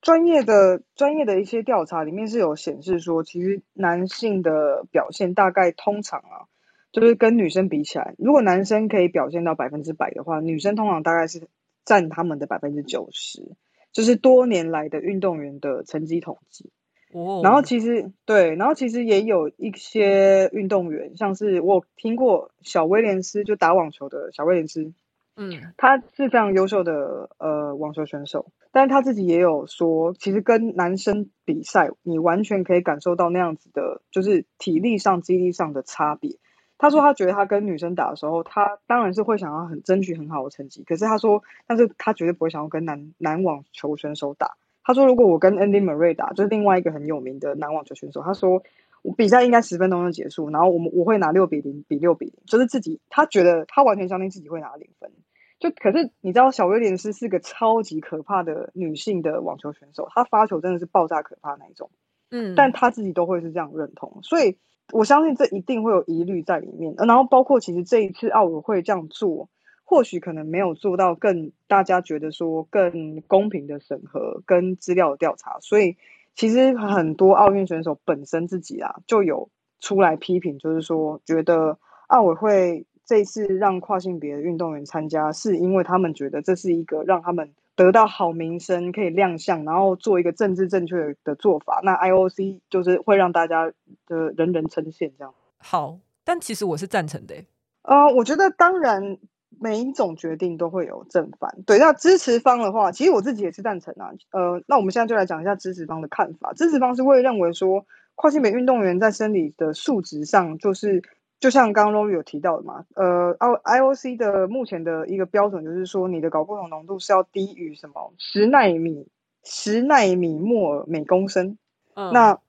[0.02, 6.50] 专业的专业的一些调查里面是有显示说，其实男性的表现大概通常啊，
[6.92, 11.48] 就是跟女生比起来，如果男生可以表现到百分之百的话，女生通常大概是
[11.86, 13.56] 占他们的百分之九十，
[13.94, 16.70] 就是多年来的运动员的成绩统计。
[17.14, 24.94] 哦，然后其实对，然后其实也有一些运动员，像是我听过小威廉斯，就打网球的小威廉斯。
[25.38, 36.38] 嗯，他是非常优秀的呃网球选手，但是他自己也有说，其实跟男生比赛，你完全可以感受到那样子的，就是体力上、肌力上的差别。
[36.82, 44.58] 他说他觉得他跟女生打的时候，他当然是会想要很争取很好的成绩，可是他说，但是他绝对不会想要跟男男网球选手打。
[44.84, 48.64] 他说如果我跟 Andy Murray 打，就是另外一个很有名的男网球选手，他说。
[49.04, 55.12] 我比赛应该十分钟就结束，然后我们我会拿六比零比六比零，就是自己他觉得他完全相信自己会拿零分。
[55.58, 61.90] 就可是你知道小威廉斯是个超级可怕的女性的网球选手，她发球真的是爆炸可怕那一种，
[62.30, 64.60] 嗯，但她自己都会是这样认同，所以
[64.92, 66.94] 我相信这一定会有疑虑在里面。
[66.98, 69.50] 然后包括其实这一次奥委会这样做，
[69.84, 75.98] 或许可能没有做到更大家觉得说更公平的审核跟资料的调查，所以
[76.36, 79.50] 其实很多奥运选手本身自己啊就有
[79.80, 81.78] 出来批评，就是说觉得
[82.08, 91.82] 奥委会这一次让跨性别的运动员参加，是因为他们觉得这是一个让他们得到好名声、可以亮相，然后做一个政治正确的做法。
[91.84, 93.72] 那 IOC 就是会让大家
[94.08, 95.34] 的人人称羡这样。
[95.58, 97.36] 好，但其实我是赞成的。
[97.84, 99.18] 呃，我觉得当然
[99.60, 101.52] 每一种决定都会有正反。
[101.66, 104.12] 对，那支持方的话，其实我自己也是赞成啊。
[104.32, 106.54] 呃，那我们现在就来讲一下支持方的看法。
[106.54, 111.02] 支持方是会认为说，跨性别运动员在生理的素质上，就是
[111.42, 119.08] 就像刚刚 Rory 有提到的嘛，呃，IOC 的目前的一个标准就是说，你的睾固酮浓度是要低于什么十纳米
[119.44, 121.58] 十纳米摩尔每公升。
[121.96, 122.40] 嗯，那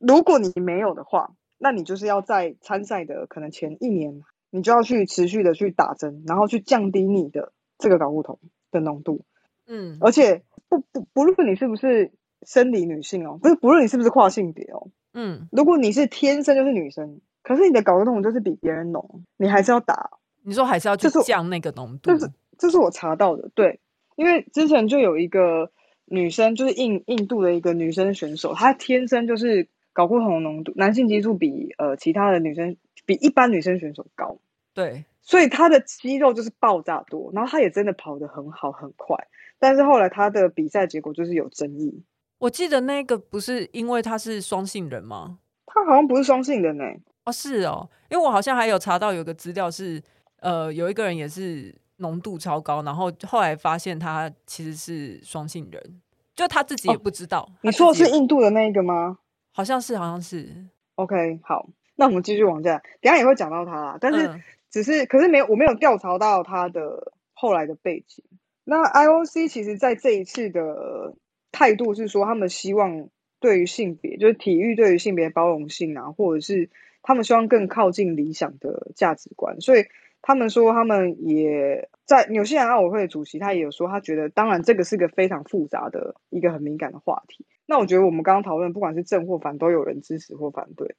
[0.00, 8.40] 如果你没有的话，那你就是要在参赛的可能前一年，你就要去持续的去打针，然后去降低你的这个睾固酮
[8.72, 9.24] 的浓度。
[9.68, 12.10] 嗯，而且不不不论你是不是
[12.42, 20.10] 生理女性哦，不是不论你是不是跨性别哦，嗯，如果你是天生就是女生，可是你的睾固酮就是比别人浓，你还是要打。
[20.42, 22.10] 你说还是要去降那个浓度？
[22.10, 23.80] 这是这是我查到的，对，
[24.16, 25.70] 因为之前就有一个
[26.04, 29.68] 女生，就是印印度的一个女生选手，她天生就是。
[29.92, 34.38] 睾固酮浓度，男性激素比呃其他的女生比一般女生选手高，
[34.72, 39.18] 对，所以她的肌肉就是爆炸多，然后她也真的跑得很好很快，
[39.58, 42.04] 但是后来她的比赛结果就是有争议。
[42.38, 45.40] 我记得那个不是因为她是双性人吗？
[45.66, 46.84] 她好像不是双性人呢。
[47.30, 50.02] 哦，是哦，因为我好像还有查到有个资料是，
[50.40, 56.00] 呃，有一个人也是浓度超高，然后后来发现他其实是双性人，
[56.34, 57.40] 就他自己也不知道。
[57.40, 59.18] 哦，你说的是印度的那一个吗？
[59.52, 60.48] 好像是，好像是。
[60.96, 63.98] OK，好，那我们继续往下，等下也会讲到他啦。
[64.00, 64.28] 但是
[64.70, 68.24] 只是，嗯、可是没有，我没有调查到他的后来的背景。
[68.64, 71.14] 那 IOC 其实在这一次的
[71.52, 73.08] 态度是说，他们希望
[73.40, 76.70] 对于性别，就是体育对于性别包容性啊，或者是
[77.02, 79.60] 他们希望更靠近理想的价值观。
[79.60, 79.84] 所以
[80.22, 87.46] 他们说，他们也在纽西兰奥委会的主席，他也有说，他觉得当然这个是个非常复杂的一个很敏感的话题。
[87.66, 90.94] 那我觉得我们刚刚讨论，不管是正或反，都有人支持或反对。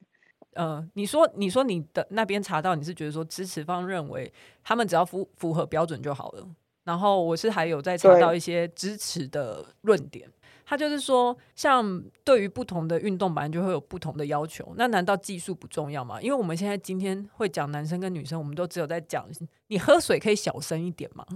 [0.54, 4.30] 呃，你说，你说你的那边查到，你是觉得说支持方认为
[4.62, 6.46] 他们只要符符合标准就好了。
[6.84, 10.28] 然后我是还有在查到一些支持的论点，
[10.72, 14.72] 他就是说，像对于不同的运动，本来就会有不同的要求。
[14.78, 16.18] 那难道技术不重要吗？
[16.22, 19.26] 因为我们现在今天会讲男生跟女生，我们都只有在讲
[19.66, 21.26] 你喝水可以小声一点吗？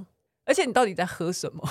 [0.47, 1.63] 而且你到底在喝什么？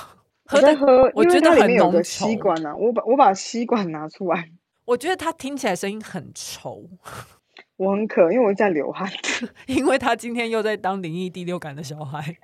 [0.45, 2.04] 喝在喝，我觉得很浓稠。
[2.04, 4.51] 吸管啊，我把我把吸管拿出来。
[4.86, 6.88] 我觉得他听起来声音很稠。
[7.78, 9.12] 我很渴，因为我在流汗。
[9.65, 12.38] 因为他今天又在当灵异第六感的小孩。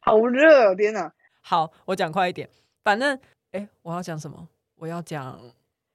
[0.00, 1.12] 好热哦，天哪！
[1.42, 2.48] 好，我讲快一点。
[2.82, 3.14] 反正，
[3.52, 4.48] 哎、欸，我要讲什么？
[4.76, 5.38] 我要讲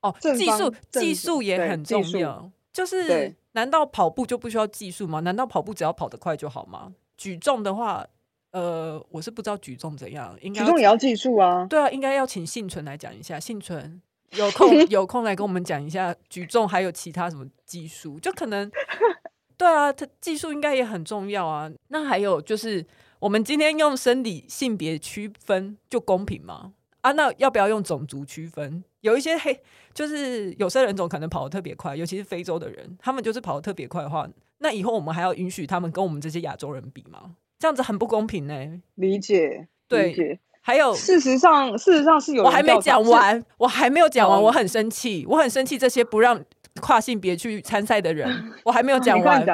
[0.01, 2.49] 哦，技术，技术也很重要。
[2.71, 5.19] 就是，难道跑步就不需要技术吗？
[5.21, 6.93] 难道跑步只要跑得快就好吗？
[7.17, 8.05] 举重的话。
[8.51, 11.67] 呃，我是不知道举重怎样，应该举重也要技术啊。
[11.69, 13.39] 对啊，应该要请幸存来讲一下。
[13.39, 14.01] 幸存
[14.33, 18.67] 有空有空来跟我们讲一下举重还有其他什么技术，就可能
[19.55, 21.69] 对啊，它技术应该也很重要啊。
[21.89, 22.83] 那还有就是，
[23.19, 26.73] 我们今天用生理性别区分就公平吗？
[27.01, 28.83] 啊，那要不要用种族区分？
[29.01, 29.57] 有一些黑，
[29.93, 37.35] 就是有色人种可能跑得特别快，尤其是非洲的人，他们就是跑得特别快的话，那以后我们还要允许他们跟我们这些亚洲人比吗？
[37.57, 38.81] 这样子很不公平呢、欸。
[38.95, 40.39] 理解，对，理解。
[40.61, 42.43] 还有，事实上，事实上是有。
[42.43, 46.43] 我还没讲完，我还没有讲完，我很生气，我很生气这些不让
[46.81, 49.45] 跨性别去参赛的人，我还没有 讲完，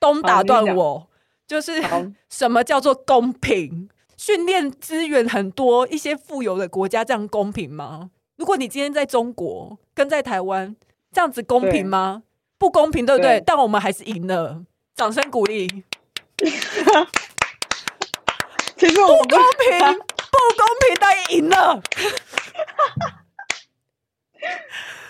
[0.00, 1.06] 东打断我，
[1.46, 1.82] 就是
[2.30, 3.88] 什么叫做公平？
[4.16, 8.10] 训练资源很多，一些富有的国家这样公平吗？
[8.36, 10.74] 如果你今天在中国跟在台湾，
[11.12, 12.22] 这样子公平吗？
[12.58, 13.42] 不公平，对不对？
[13.44, 15.68] 但我们还是赢了，掌声鼓励。
[18.76, 21.80] 其实我不公平， 不公平，但赢了。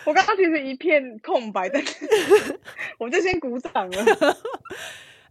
[0.05, 2.61] 我刚刚其实一片空白，但是
[2.99, 4.37] 我就先鼓掌了。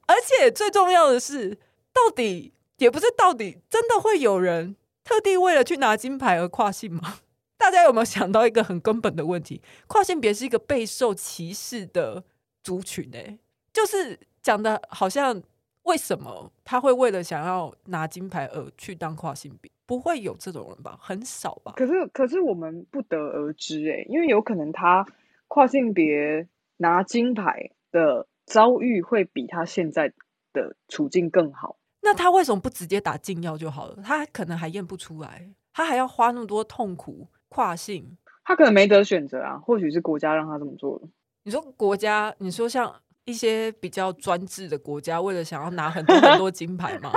[0.07, 1.55] 而且最重要的是，
[1.93, 2.51] 到底
[2.83, 7.19] 也不是到底，真的会有人特地为了去拿金牌而跨性吗？
[7.57, 9.61] 大家有没有想到一个很根本的问题？
[9.87, 12.25] 跨性别是一个备受歧视的
[12.61, 13.39] 族群，欸，
[13.71, 15.41] 就是讲的好像。
[15.83, 19.69] 为什么他会为了想要拿金牌而去当跨性别？
[19.85, 20.97] 不会有这种人吧？
[21.01, 21.73] 很少吧？
[21.75, 25.05] 可是，可是我们不得而知诶，因为有可能他
[25.49, 30.13] 跨性别拿金牌的遭遇会比他现在
[30.53, 31.75] 的处境更好。
[32.03, 33.97] 那他为什么不直接打禁药就好了？
[34.03, 39.57] 他可能还验不出来，他还要花那么多痛苦跨性，他可能没得选择啊。
[39.57, 41.07] 或许是国家让他这么做的。
[41.43, 42.93] 你说国家，你说像
[43.23, 47.09] 一些比较专制的国家，为了想要拿很多很多金牌吗？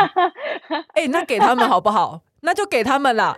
[0.95, 2.23] 哎、欸，那给他们好不好？
[2.43, 3.37] 那就给他们啦。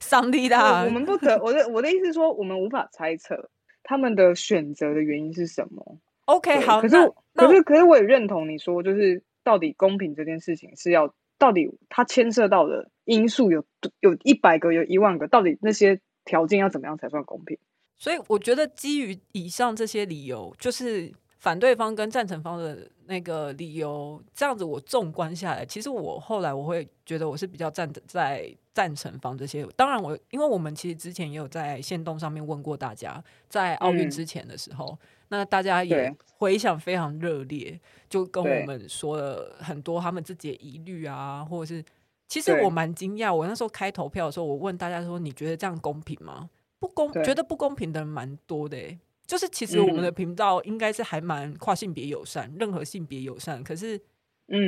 [0.00, 3.48] 上帝的，我们不可，我的我的意思是说，我们无法猜测
[3.84, 5.98] 他们的选择的原因是什么。
[6.24, 6.96] OK，好，可是
[7.34, 9.22] 可是可是我也认同你说，就是。
[9.44, 13.64] 到底公平这件事情是要到底它牵涉到的因素有
[14.00, 17.58] 有一百个有一万个，到底那些条件要怎么样才算公平？
[17.96, 29.66] 所以我觉得基于以上这些理由，就是反对方跟赞成方的那个理由，这样子我纵观下来，其实我后来我会觉得我是比较站在赞成方这些。
[29.76, 34.96] 当然我因为我们其实之前也有在线动上面问过大家，在奥运之前的时候。
[35.00, 41.82] 嗯那大家也回想非常热烈，就跟我们说了很多他们自己的疑虑啊，或者是
[42.28, 46.50] 其实我蛮惊讶，我那时候开投票的时候，我问大家说，你觉得这样公平吗？
[46.78, 48.98] 不公，觉得不公平的人蛮多的，欸。
[49.26, 53.98] 就是其实我们的频道应该是还蛮跨性别友善，任何性别友善，可是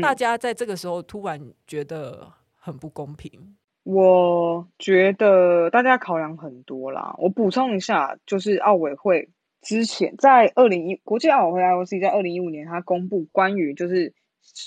[0.01, 3.55] 大家在这个时候突然觉得很不公平。
[3.83, 9.29] 我觉得大家考量很多啦，我补充一下，就是奥委会。
[9.65, 14.13] 之前在二零一国际奥委会 IOC 在二零一五年，他公布关于就是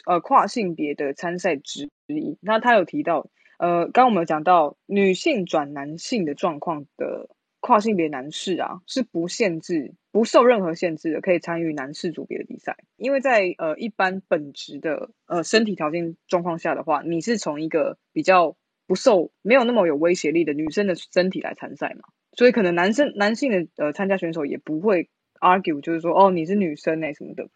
[0.06, 3.30] 呃跨性别的参赛指引，那他有提到
[3.60, 7.30] 呃，刚刚我们有讲到女性转男性的状况的
[7.60, 12.78] 跨性别男士啊，是不限制、不受任何限制的，可以参与男士组别的比赛。
[12.98, 18.56] 因为在呃一般本职的呃身体条件状况下的话，你是从一个比较
[18.88, 22.10] 不受、没有那么有威胁力的女生的身体来参赛嘛。
[22.38, 25.10] 所以可能男生男性的呃参加选手也不会
[25.42, 27.50] argue，就是说哦，你是女生哎什么的，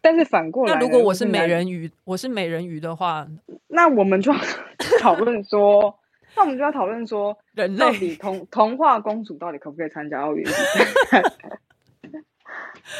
[0.00, 3.26] 但是反过来，那如果我是美人鱼，我是美人鱼的话，
[3.66, 4.38] 那我们就要
[5.00, 5.98] 讨论说，
[6.36, 10.44] 那我们就要讨论说，人类到底童童话公主到底可不可以参加奥运？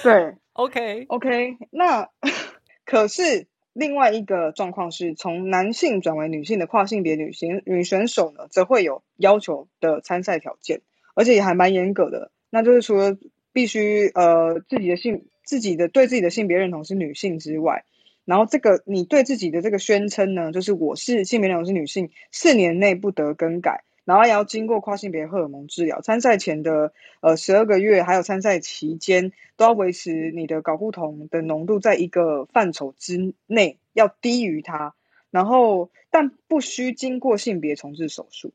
[0.02, 2.08] 对，OK OK，那
[2.84, 10.80] 可是另外一个状况是从男性转为女性的跨性别女性女选手呢，则会有要求的参赛条件。
[11.16, 13.16] 而且也还蛮严格的，那就是除了
[13.54, 17.84] 必须呃自己的性自己的对自己的性别认同是女性之外，
[18.26, 26.92] 然后这个你对自己的这个宣称呢，就是我是性别认同是女性，四年内不得更改，然后也要经过跨性别荷尔蒙治疗，参赛前的
[27.22, 34.94] 呃十二个月还有参赛期间都要维持你的睾固酮的浓度在一个范畴之内，要低于它，
[35.30, 38.52] 然后但不需经过性别重置手术。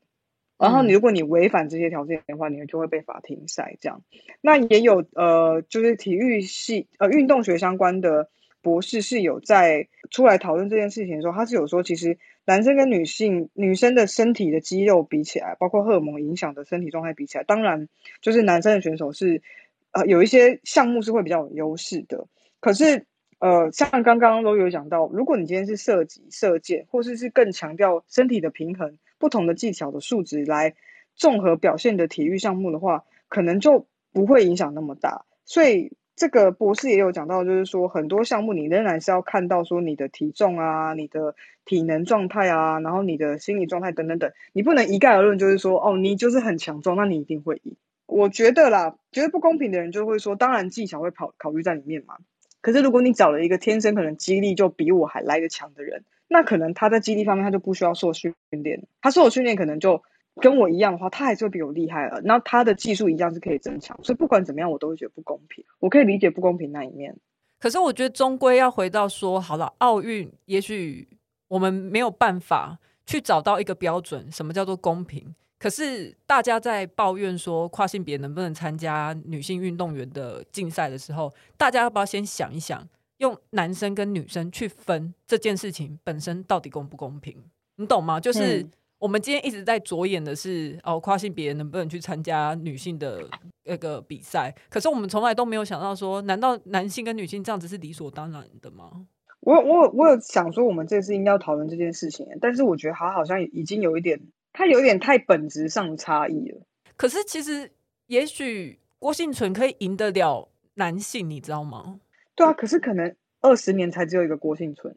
[0.62, 3.76] 然后你如果你违反这些条件的话，你就会被罚停赛。
[3.80, 4.00] 这样，
[4.40, 8.28] 那也有呃，就是体育系呃运动学相关的
[8.62, 17.88] 博士是有在出来讨论这件事情的时候，他是有说，其实男生跟女性女生的身体的肌肉比起来，包括荷尔蒙影响的身体状态比起来，当然
[18.20, 19.42] 就是男生的选手是
[19.90, 22.28] 呃有一些项目是会比较有优势的。
[22.60, 23.04] 可是
[23.40, 28.96] 呃，像刚刚都有讲到，如果你今天是射击、射箭，或是是更强调身体的平衡。
[29.22, 30.74] 不同的技巧的数值来
[31.14, 35.24] 综合表现的体育项目的话，可能就不会影响那么大。
[35.44, 47.76] 所以这个博士也有讲到，就是说很多项目你仍然是要看到说你的体重啊、你的体能状态啊，然后你的心理状态等等等，你不能一概而论，就是说哦，你就是很强壮，那你一定会赢。
[48.06, 52.16] 我觉得啦，觉得不公平的人就会说，当然技巧会考考虑在里面嘛。
[52.60, 60.02] 可是如果你找了一个天生可能肌力就比我还来得强的人，那可能他在肌力方面他就不需要受训练，他受训练可能就
[60.40, 62.20] 跟我一样的话，他还是会比我厉害了。
[62.24, 65.62] 然后他的技术一样是可以增强，所以不管怎么样，我都会觉得不公平。
[65.78, 67.14] 我可以理解不公平那一面，
[67.60, 71.06] 可是我觉得终归要回到说，好了，奥运也许
[71.48, 75.34] 我们没有办法去找到一个标准，什么叫做公平？
[75.58, 82.88] 可是大家在抱怨说跨性别能不能参加女性运动员的竞赛的时候，大家要不要先想一想？
[83.22, 87.36] 用男生跟女生去分这件事情本身到底公不公平？
[87.76, 88.18] 你懂吗？
[88.18, 88.66] 就是
[88.98, 93.22] 我们今天一直在着眼的是哦，跨性别能不能去参加女性的
[93.62, 94.52] 那个比赛？
[94.68, 99.06] 可是我们从来都没有想到说，难道男性跟女性这样子是理所当然的吗？
[99.38, 104.20] 我我我有想说，我们这次应该要讨论这件事情，但是我觉得他好像已经有一点，
[104.52, 106.60] 他有一点太本质上的差异了。
[106.96, 107.70] 可是其实，
[108.08, 112.00] 也许郭幸存可以赢得了男性，你知道吗？
[112.42, 114.94] 对啊，可是可能二十年才只有一个郭婞淳。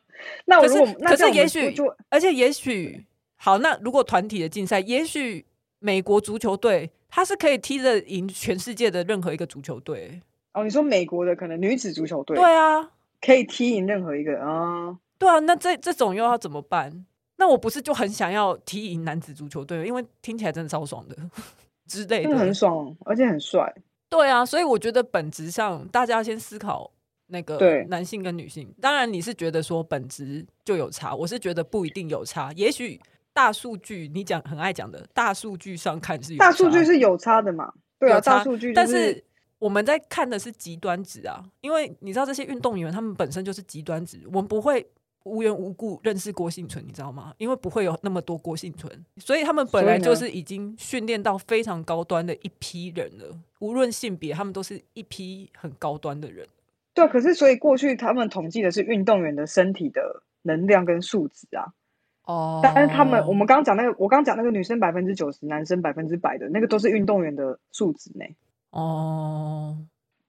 [0.45, 1.73] 那如果可是，可是也许，
[2.09, 3.05] 而且也许
[3.35, 5.45] 好，那如果团体的竞赛，也许
[5.79, 10.21] 美国足球队他是可以踢得赢全世界的任何一个足球队。
[10.53, 12.35] 哦，你说美国的可能女子足球队？
[12.35, 12.91] 对啊，
[13.21, 14.97] 可以踢赢任何一个啊。
[15.17, 17.05] 对啊，那这这种又要怎么办？
[17.37, 21.15] 那我不是就很想要踢赢男子足球队，因为听起来真的超爽的
[21.87, 23.73] 之类的，很爽，而且很帅。
[24.09, 26.91] 对啊，所以我觉得本质上大家要先思考
[27.27, 28.73] 那个男性跟女性。
[28.81, 32.51] 当然你是觉得说本质就有差，我是觉得不一定有差。
[32.55, 32.99] 也许
[33.33, 37.71] 大数据你讲很爱讲的大数据上看是有，大数据是有差的嘛？
[37.99, 39.23] 对啊，大数据、就是，但是
[39.59, 44.85] 我们在看的是极端值啊，因为你知道这些运动员他们本身就是极端值，我们不会。
[45.25, 47.33] 无缘无故认识郭幸存，你知道吗？
[47.37, 53.37] 因为不会有那么多郭幸存，所以他们本来就是已经训练到非常高端的一批人了。
[53.59, 56.47] 无论性别，他们都是一批很高端的人。
[56.93, 61.73] 对，可是所以过去他们统计的是运动员的身体的能量跟数值啊。
[62.23, 68.25] 哦，但是他们我们刚刚讲那个，我刚刚讲那个女生百分之九十，男生百分之百的那个都是运动员的数值呢。
[68.71, 69.77] 哦，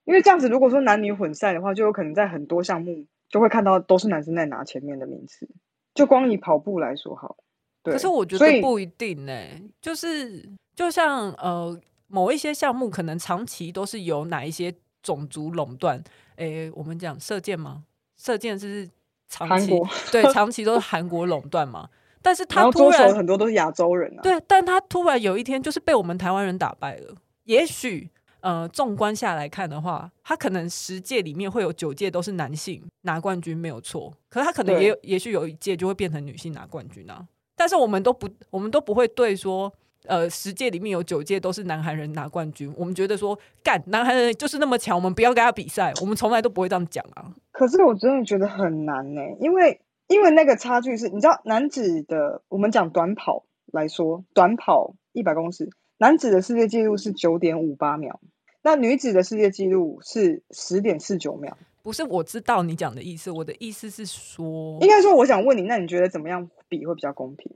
[0.03, 3.05] 因为这样子，如果说男女混赛的话，就有可能在很多项目。
[3.31, 5.47] 就会看到都是男生在拿前面的名次，
[5.93, 7.37] 就光以跑步来说好，
[7.81, 7.93] 对。
[7.93, 16.03] 可是我觉得不一定呢、欸，就是就像呃某一些项目可能长期都是由哪一些种族垄断，
[16.35, 17.85] 诶，我们讲射箭吗？
[18.17, 18.89] 射箭是
[19.29, 19.71] 长期
[20.11, 21.89] 对 长期都是韩国垄断嘛，
[22.21, 27.15] 但是他突然很多都是亚洲人啊，对，但他突然有一天就是被我们台湾人打败了，
[27.45, 28.09] 也许。
[28.41, 34.11] 呃，纵观下来看的话，他可能十届里面会有九届都是男性拿冠军，没有错。
[34.29, 37.27] 可是他可能也有，也许有一届就会变成女性拿冠军啊。
[37.55, 39.71] 但是我们都不，我们都不会对说，
[40.05, 42.73] 呃，十届里面有九届都是男韩人拿冠军。
[42.75, 45.93] 我们觉得说，干男韩人就是那么强，我们不要跟他比赛。
[46.01, 47.31] 我们从来都不会这样讲啊。
[47.51, 55.69] 可是我真的觉得很难呢、欸，因为因为那个差距是，你知道，男子的我们讲短跑来说，短跑一百公尺。
[55.99, 58.19] 男子的世界纪录是九点五八秒，
[58.61, 61.57] 那女子的世界纪录是十点四九秒。
[61.83, 63.31] 不是，我知道你讲的意思。
[63.31, 67.51] 我的意思是说，应该说，我想问你，那你觉得怎么样比会比较公平？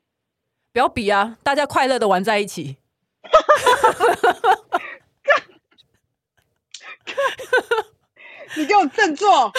[0.73, 2.77] 不要比啊，大家快乐的玩在一起。
[8.57, 9.51] 你给我振作！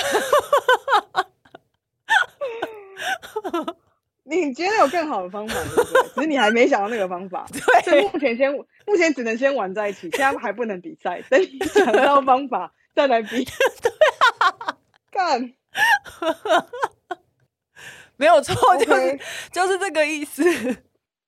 [4.28, 6.02] 你觉得有更好的方法，对不对？
[6.16, 7.46] 只是你还没想到那个方法。
[7.84, 11.22] 对，目前先，目前只能先玩在一起，现在还不能比赛。
[11.30, 13.44] 等你想到方法再来比。
[13.80, 13.92] 对
[14.40, 14.76] 啊，
[15.12, 15.54] 干，
[18.16, 19.20] 没有错，就是.
[19.52, 20.42] 就是这个意思。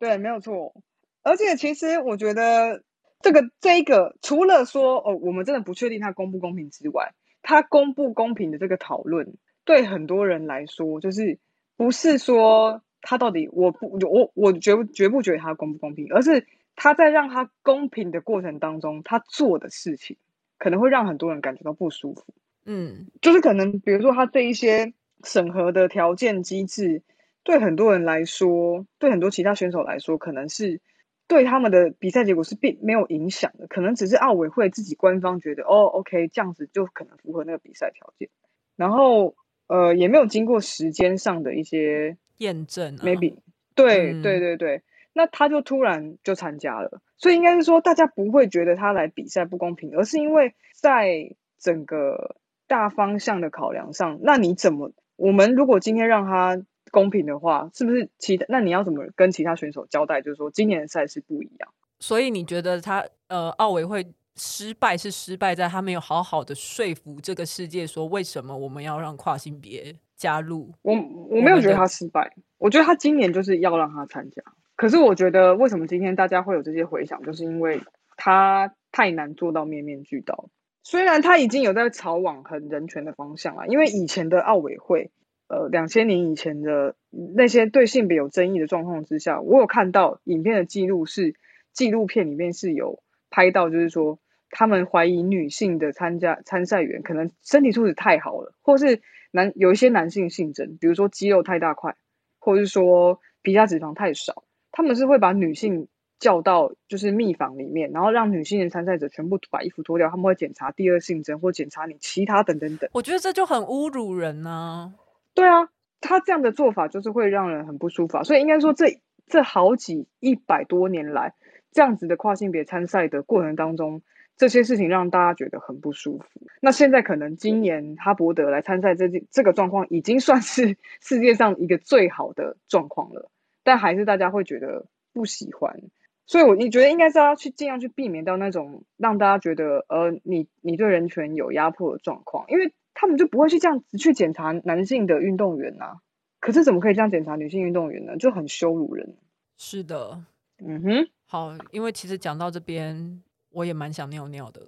[0.01, 0.75] 对，没有错。
[1.23, 2.83] 而且其实我觉得
[3.23, 11.39] 这个这一个，除了说哦，我们真的不确定它公不公平之外，它公不公平的这个讨论，对很多人来说，就是
[11.77, 12.83] 不是说。
[13.01, 20.17] 他到底我不我我绝不绝不觉得他公不公平，而是他在让他公平的过程当中，他做的事情
[20.59, 22.25] 可能会让很多人感觉到不舒服。
[22.65, 24.93] 嗯，就是可能比如说他这一些
[25.25, 27.03] 审核的条件机制，
[27.45, 30.81] 对很多人来说，对很多其他选手来说，可能是
[31.27, 38.29] 对他们的比赛结果是并没有影响的，可能只是奥委会自己官方觉得哦，OK，这样子就可能符合那个比赛条件，
[38.77, 39.35] 然后
[39.69, 42.17] 呃也没有经过时间上的一些。
[42.39, 43.37] 验证，maybe，
[43.75, 44.83] 对、嗯、对对对，
[45.13, 52.37] 那他就突然就参加了，所以应该是说大家不会觉得他来比赛不公平，而是因为在整个
[52.67, 58.47] 大方向的考量上，那你怎么，我们如果今天让他公平的话，是不是其他？
[58.49, 60.23] 那你要怎么跟其他选手交代？
[60.23, 61.69] 就是说今年的赛事不一样，
[62.01, 69.97] 所以你觉得他呃奥委会失败是失败在他没有好好的说服这个世界，说为什么我们要让跨性别？
[70.19, 70.95] 加入我，
[71.31, 74.43] 我没有觉得他失败，我觉得他今年就是要让他参加。
[74.75, 77.81] 可是我觉得为什么今天大家会有这些回想，就是因为
[78.17, 80.51] 他太难做到面面俱到。
[80.83, 85.11] 虽然他已经有在朝往很人权的方向了，因为以前的奥委会，
[85.49, 86.97] 呃，两千年以前的
[87.37, 91.35] 那些对性别有争议的状况之下，我有看到影片的记录是
[91.73, 94.19] 纪录片里面是有拍到，就是说
[94.51, 99.01] 他们怀疑女性的参加参赛员可能身体素质太好了，或是。
[99.31, 101.97] 男有一些男性性征，比如说肌肉太大块，
[102.39, 112.89] 或者是说皮下脂肪太少，他们是会把女性叫到就是密房里面，然后让女性的参赛者全部把衣服脱掉，他们会检查第二性征或检查你其他等等等。
[112.93, 114.93] 我觉得这就很侮辱人啊！
[115.35, 115.69] 对啊，
[116.01, 121.35] 他这样的做法就是会让人很不舒服，所以应该说这这好几一百多年来
[121.71, 124.03] 这样子的跨性别参赛的过程当中。
[124.39, 126.41] 这些事情让大家觉得很不舒服。
[126.63, 133.31] 那现在可能今年哈伯德来参赛，这这个状况已经算是 世界上一个最好的状况了，
[133.65, 135.83] 但还是大家会觉得不喜欢。
[136.25, 145.97] 所以，我你觉得应该是要去尽量去避免到那种让大家觉得呃，你你对人权有压迫的状况，因为他们就不会去这样子去检查男性的运动员呐、啊。
[146.39, 148.17] 可是怎么可以这样检查女性运动员呢？
[148.19, 149.17] 就很羞辱人。
[149.57, 150.23] 是的，
[150.65, 153.23] 嗯哼，好，因为其实讲到这边，
[153.59, 154.63] 我也蛮想尿尿的。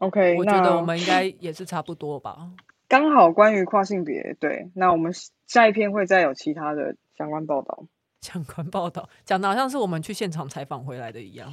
[0.00, 2.50] OK，我觉得我们应该也是差不多吧。
[2.88, 5.12] 刚好关于跨性别，对，那我们
[5.46, 7.84] 下一篇会再有其他的相关报道。
[8.20, 11.52] 相关报道讲的好像是我们去现场采访回来的一样。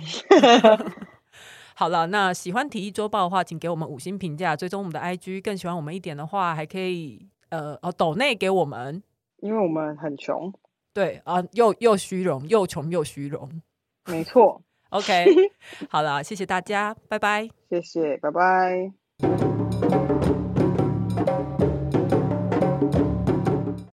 [1.76, 5.42] 好了，那喜欢体育周报的话，请给我们五星评价，追踪我们的 IG。
[5.42, 9.02] 更喜欢我们一点的话，还可以呃哦抖内给我们，
[9.38, 10.52] 因为我们很穷。
[10.94, 13.62] 对啊，又又虚荣，又穷又虚荣。
[14.06, 14.62] 没错。
[14.90, 15.26] OK，
[15.90, 17.48] 好了，谢谢大家，拜拜。
[17.70, 19.59] 谢谢，拜拜。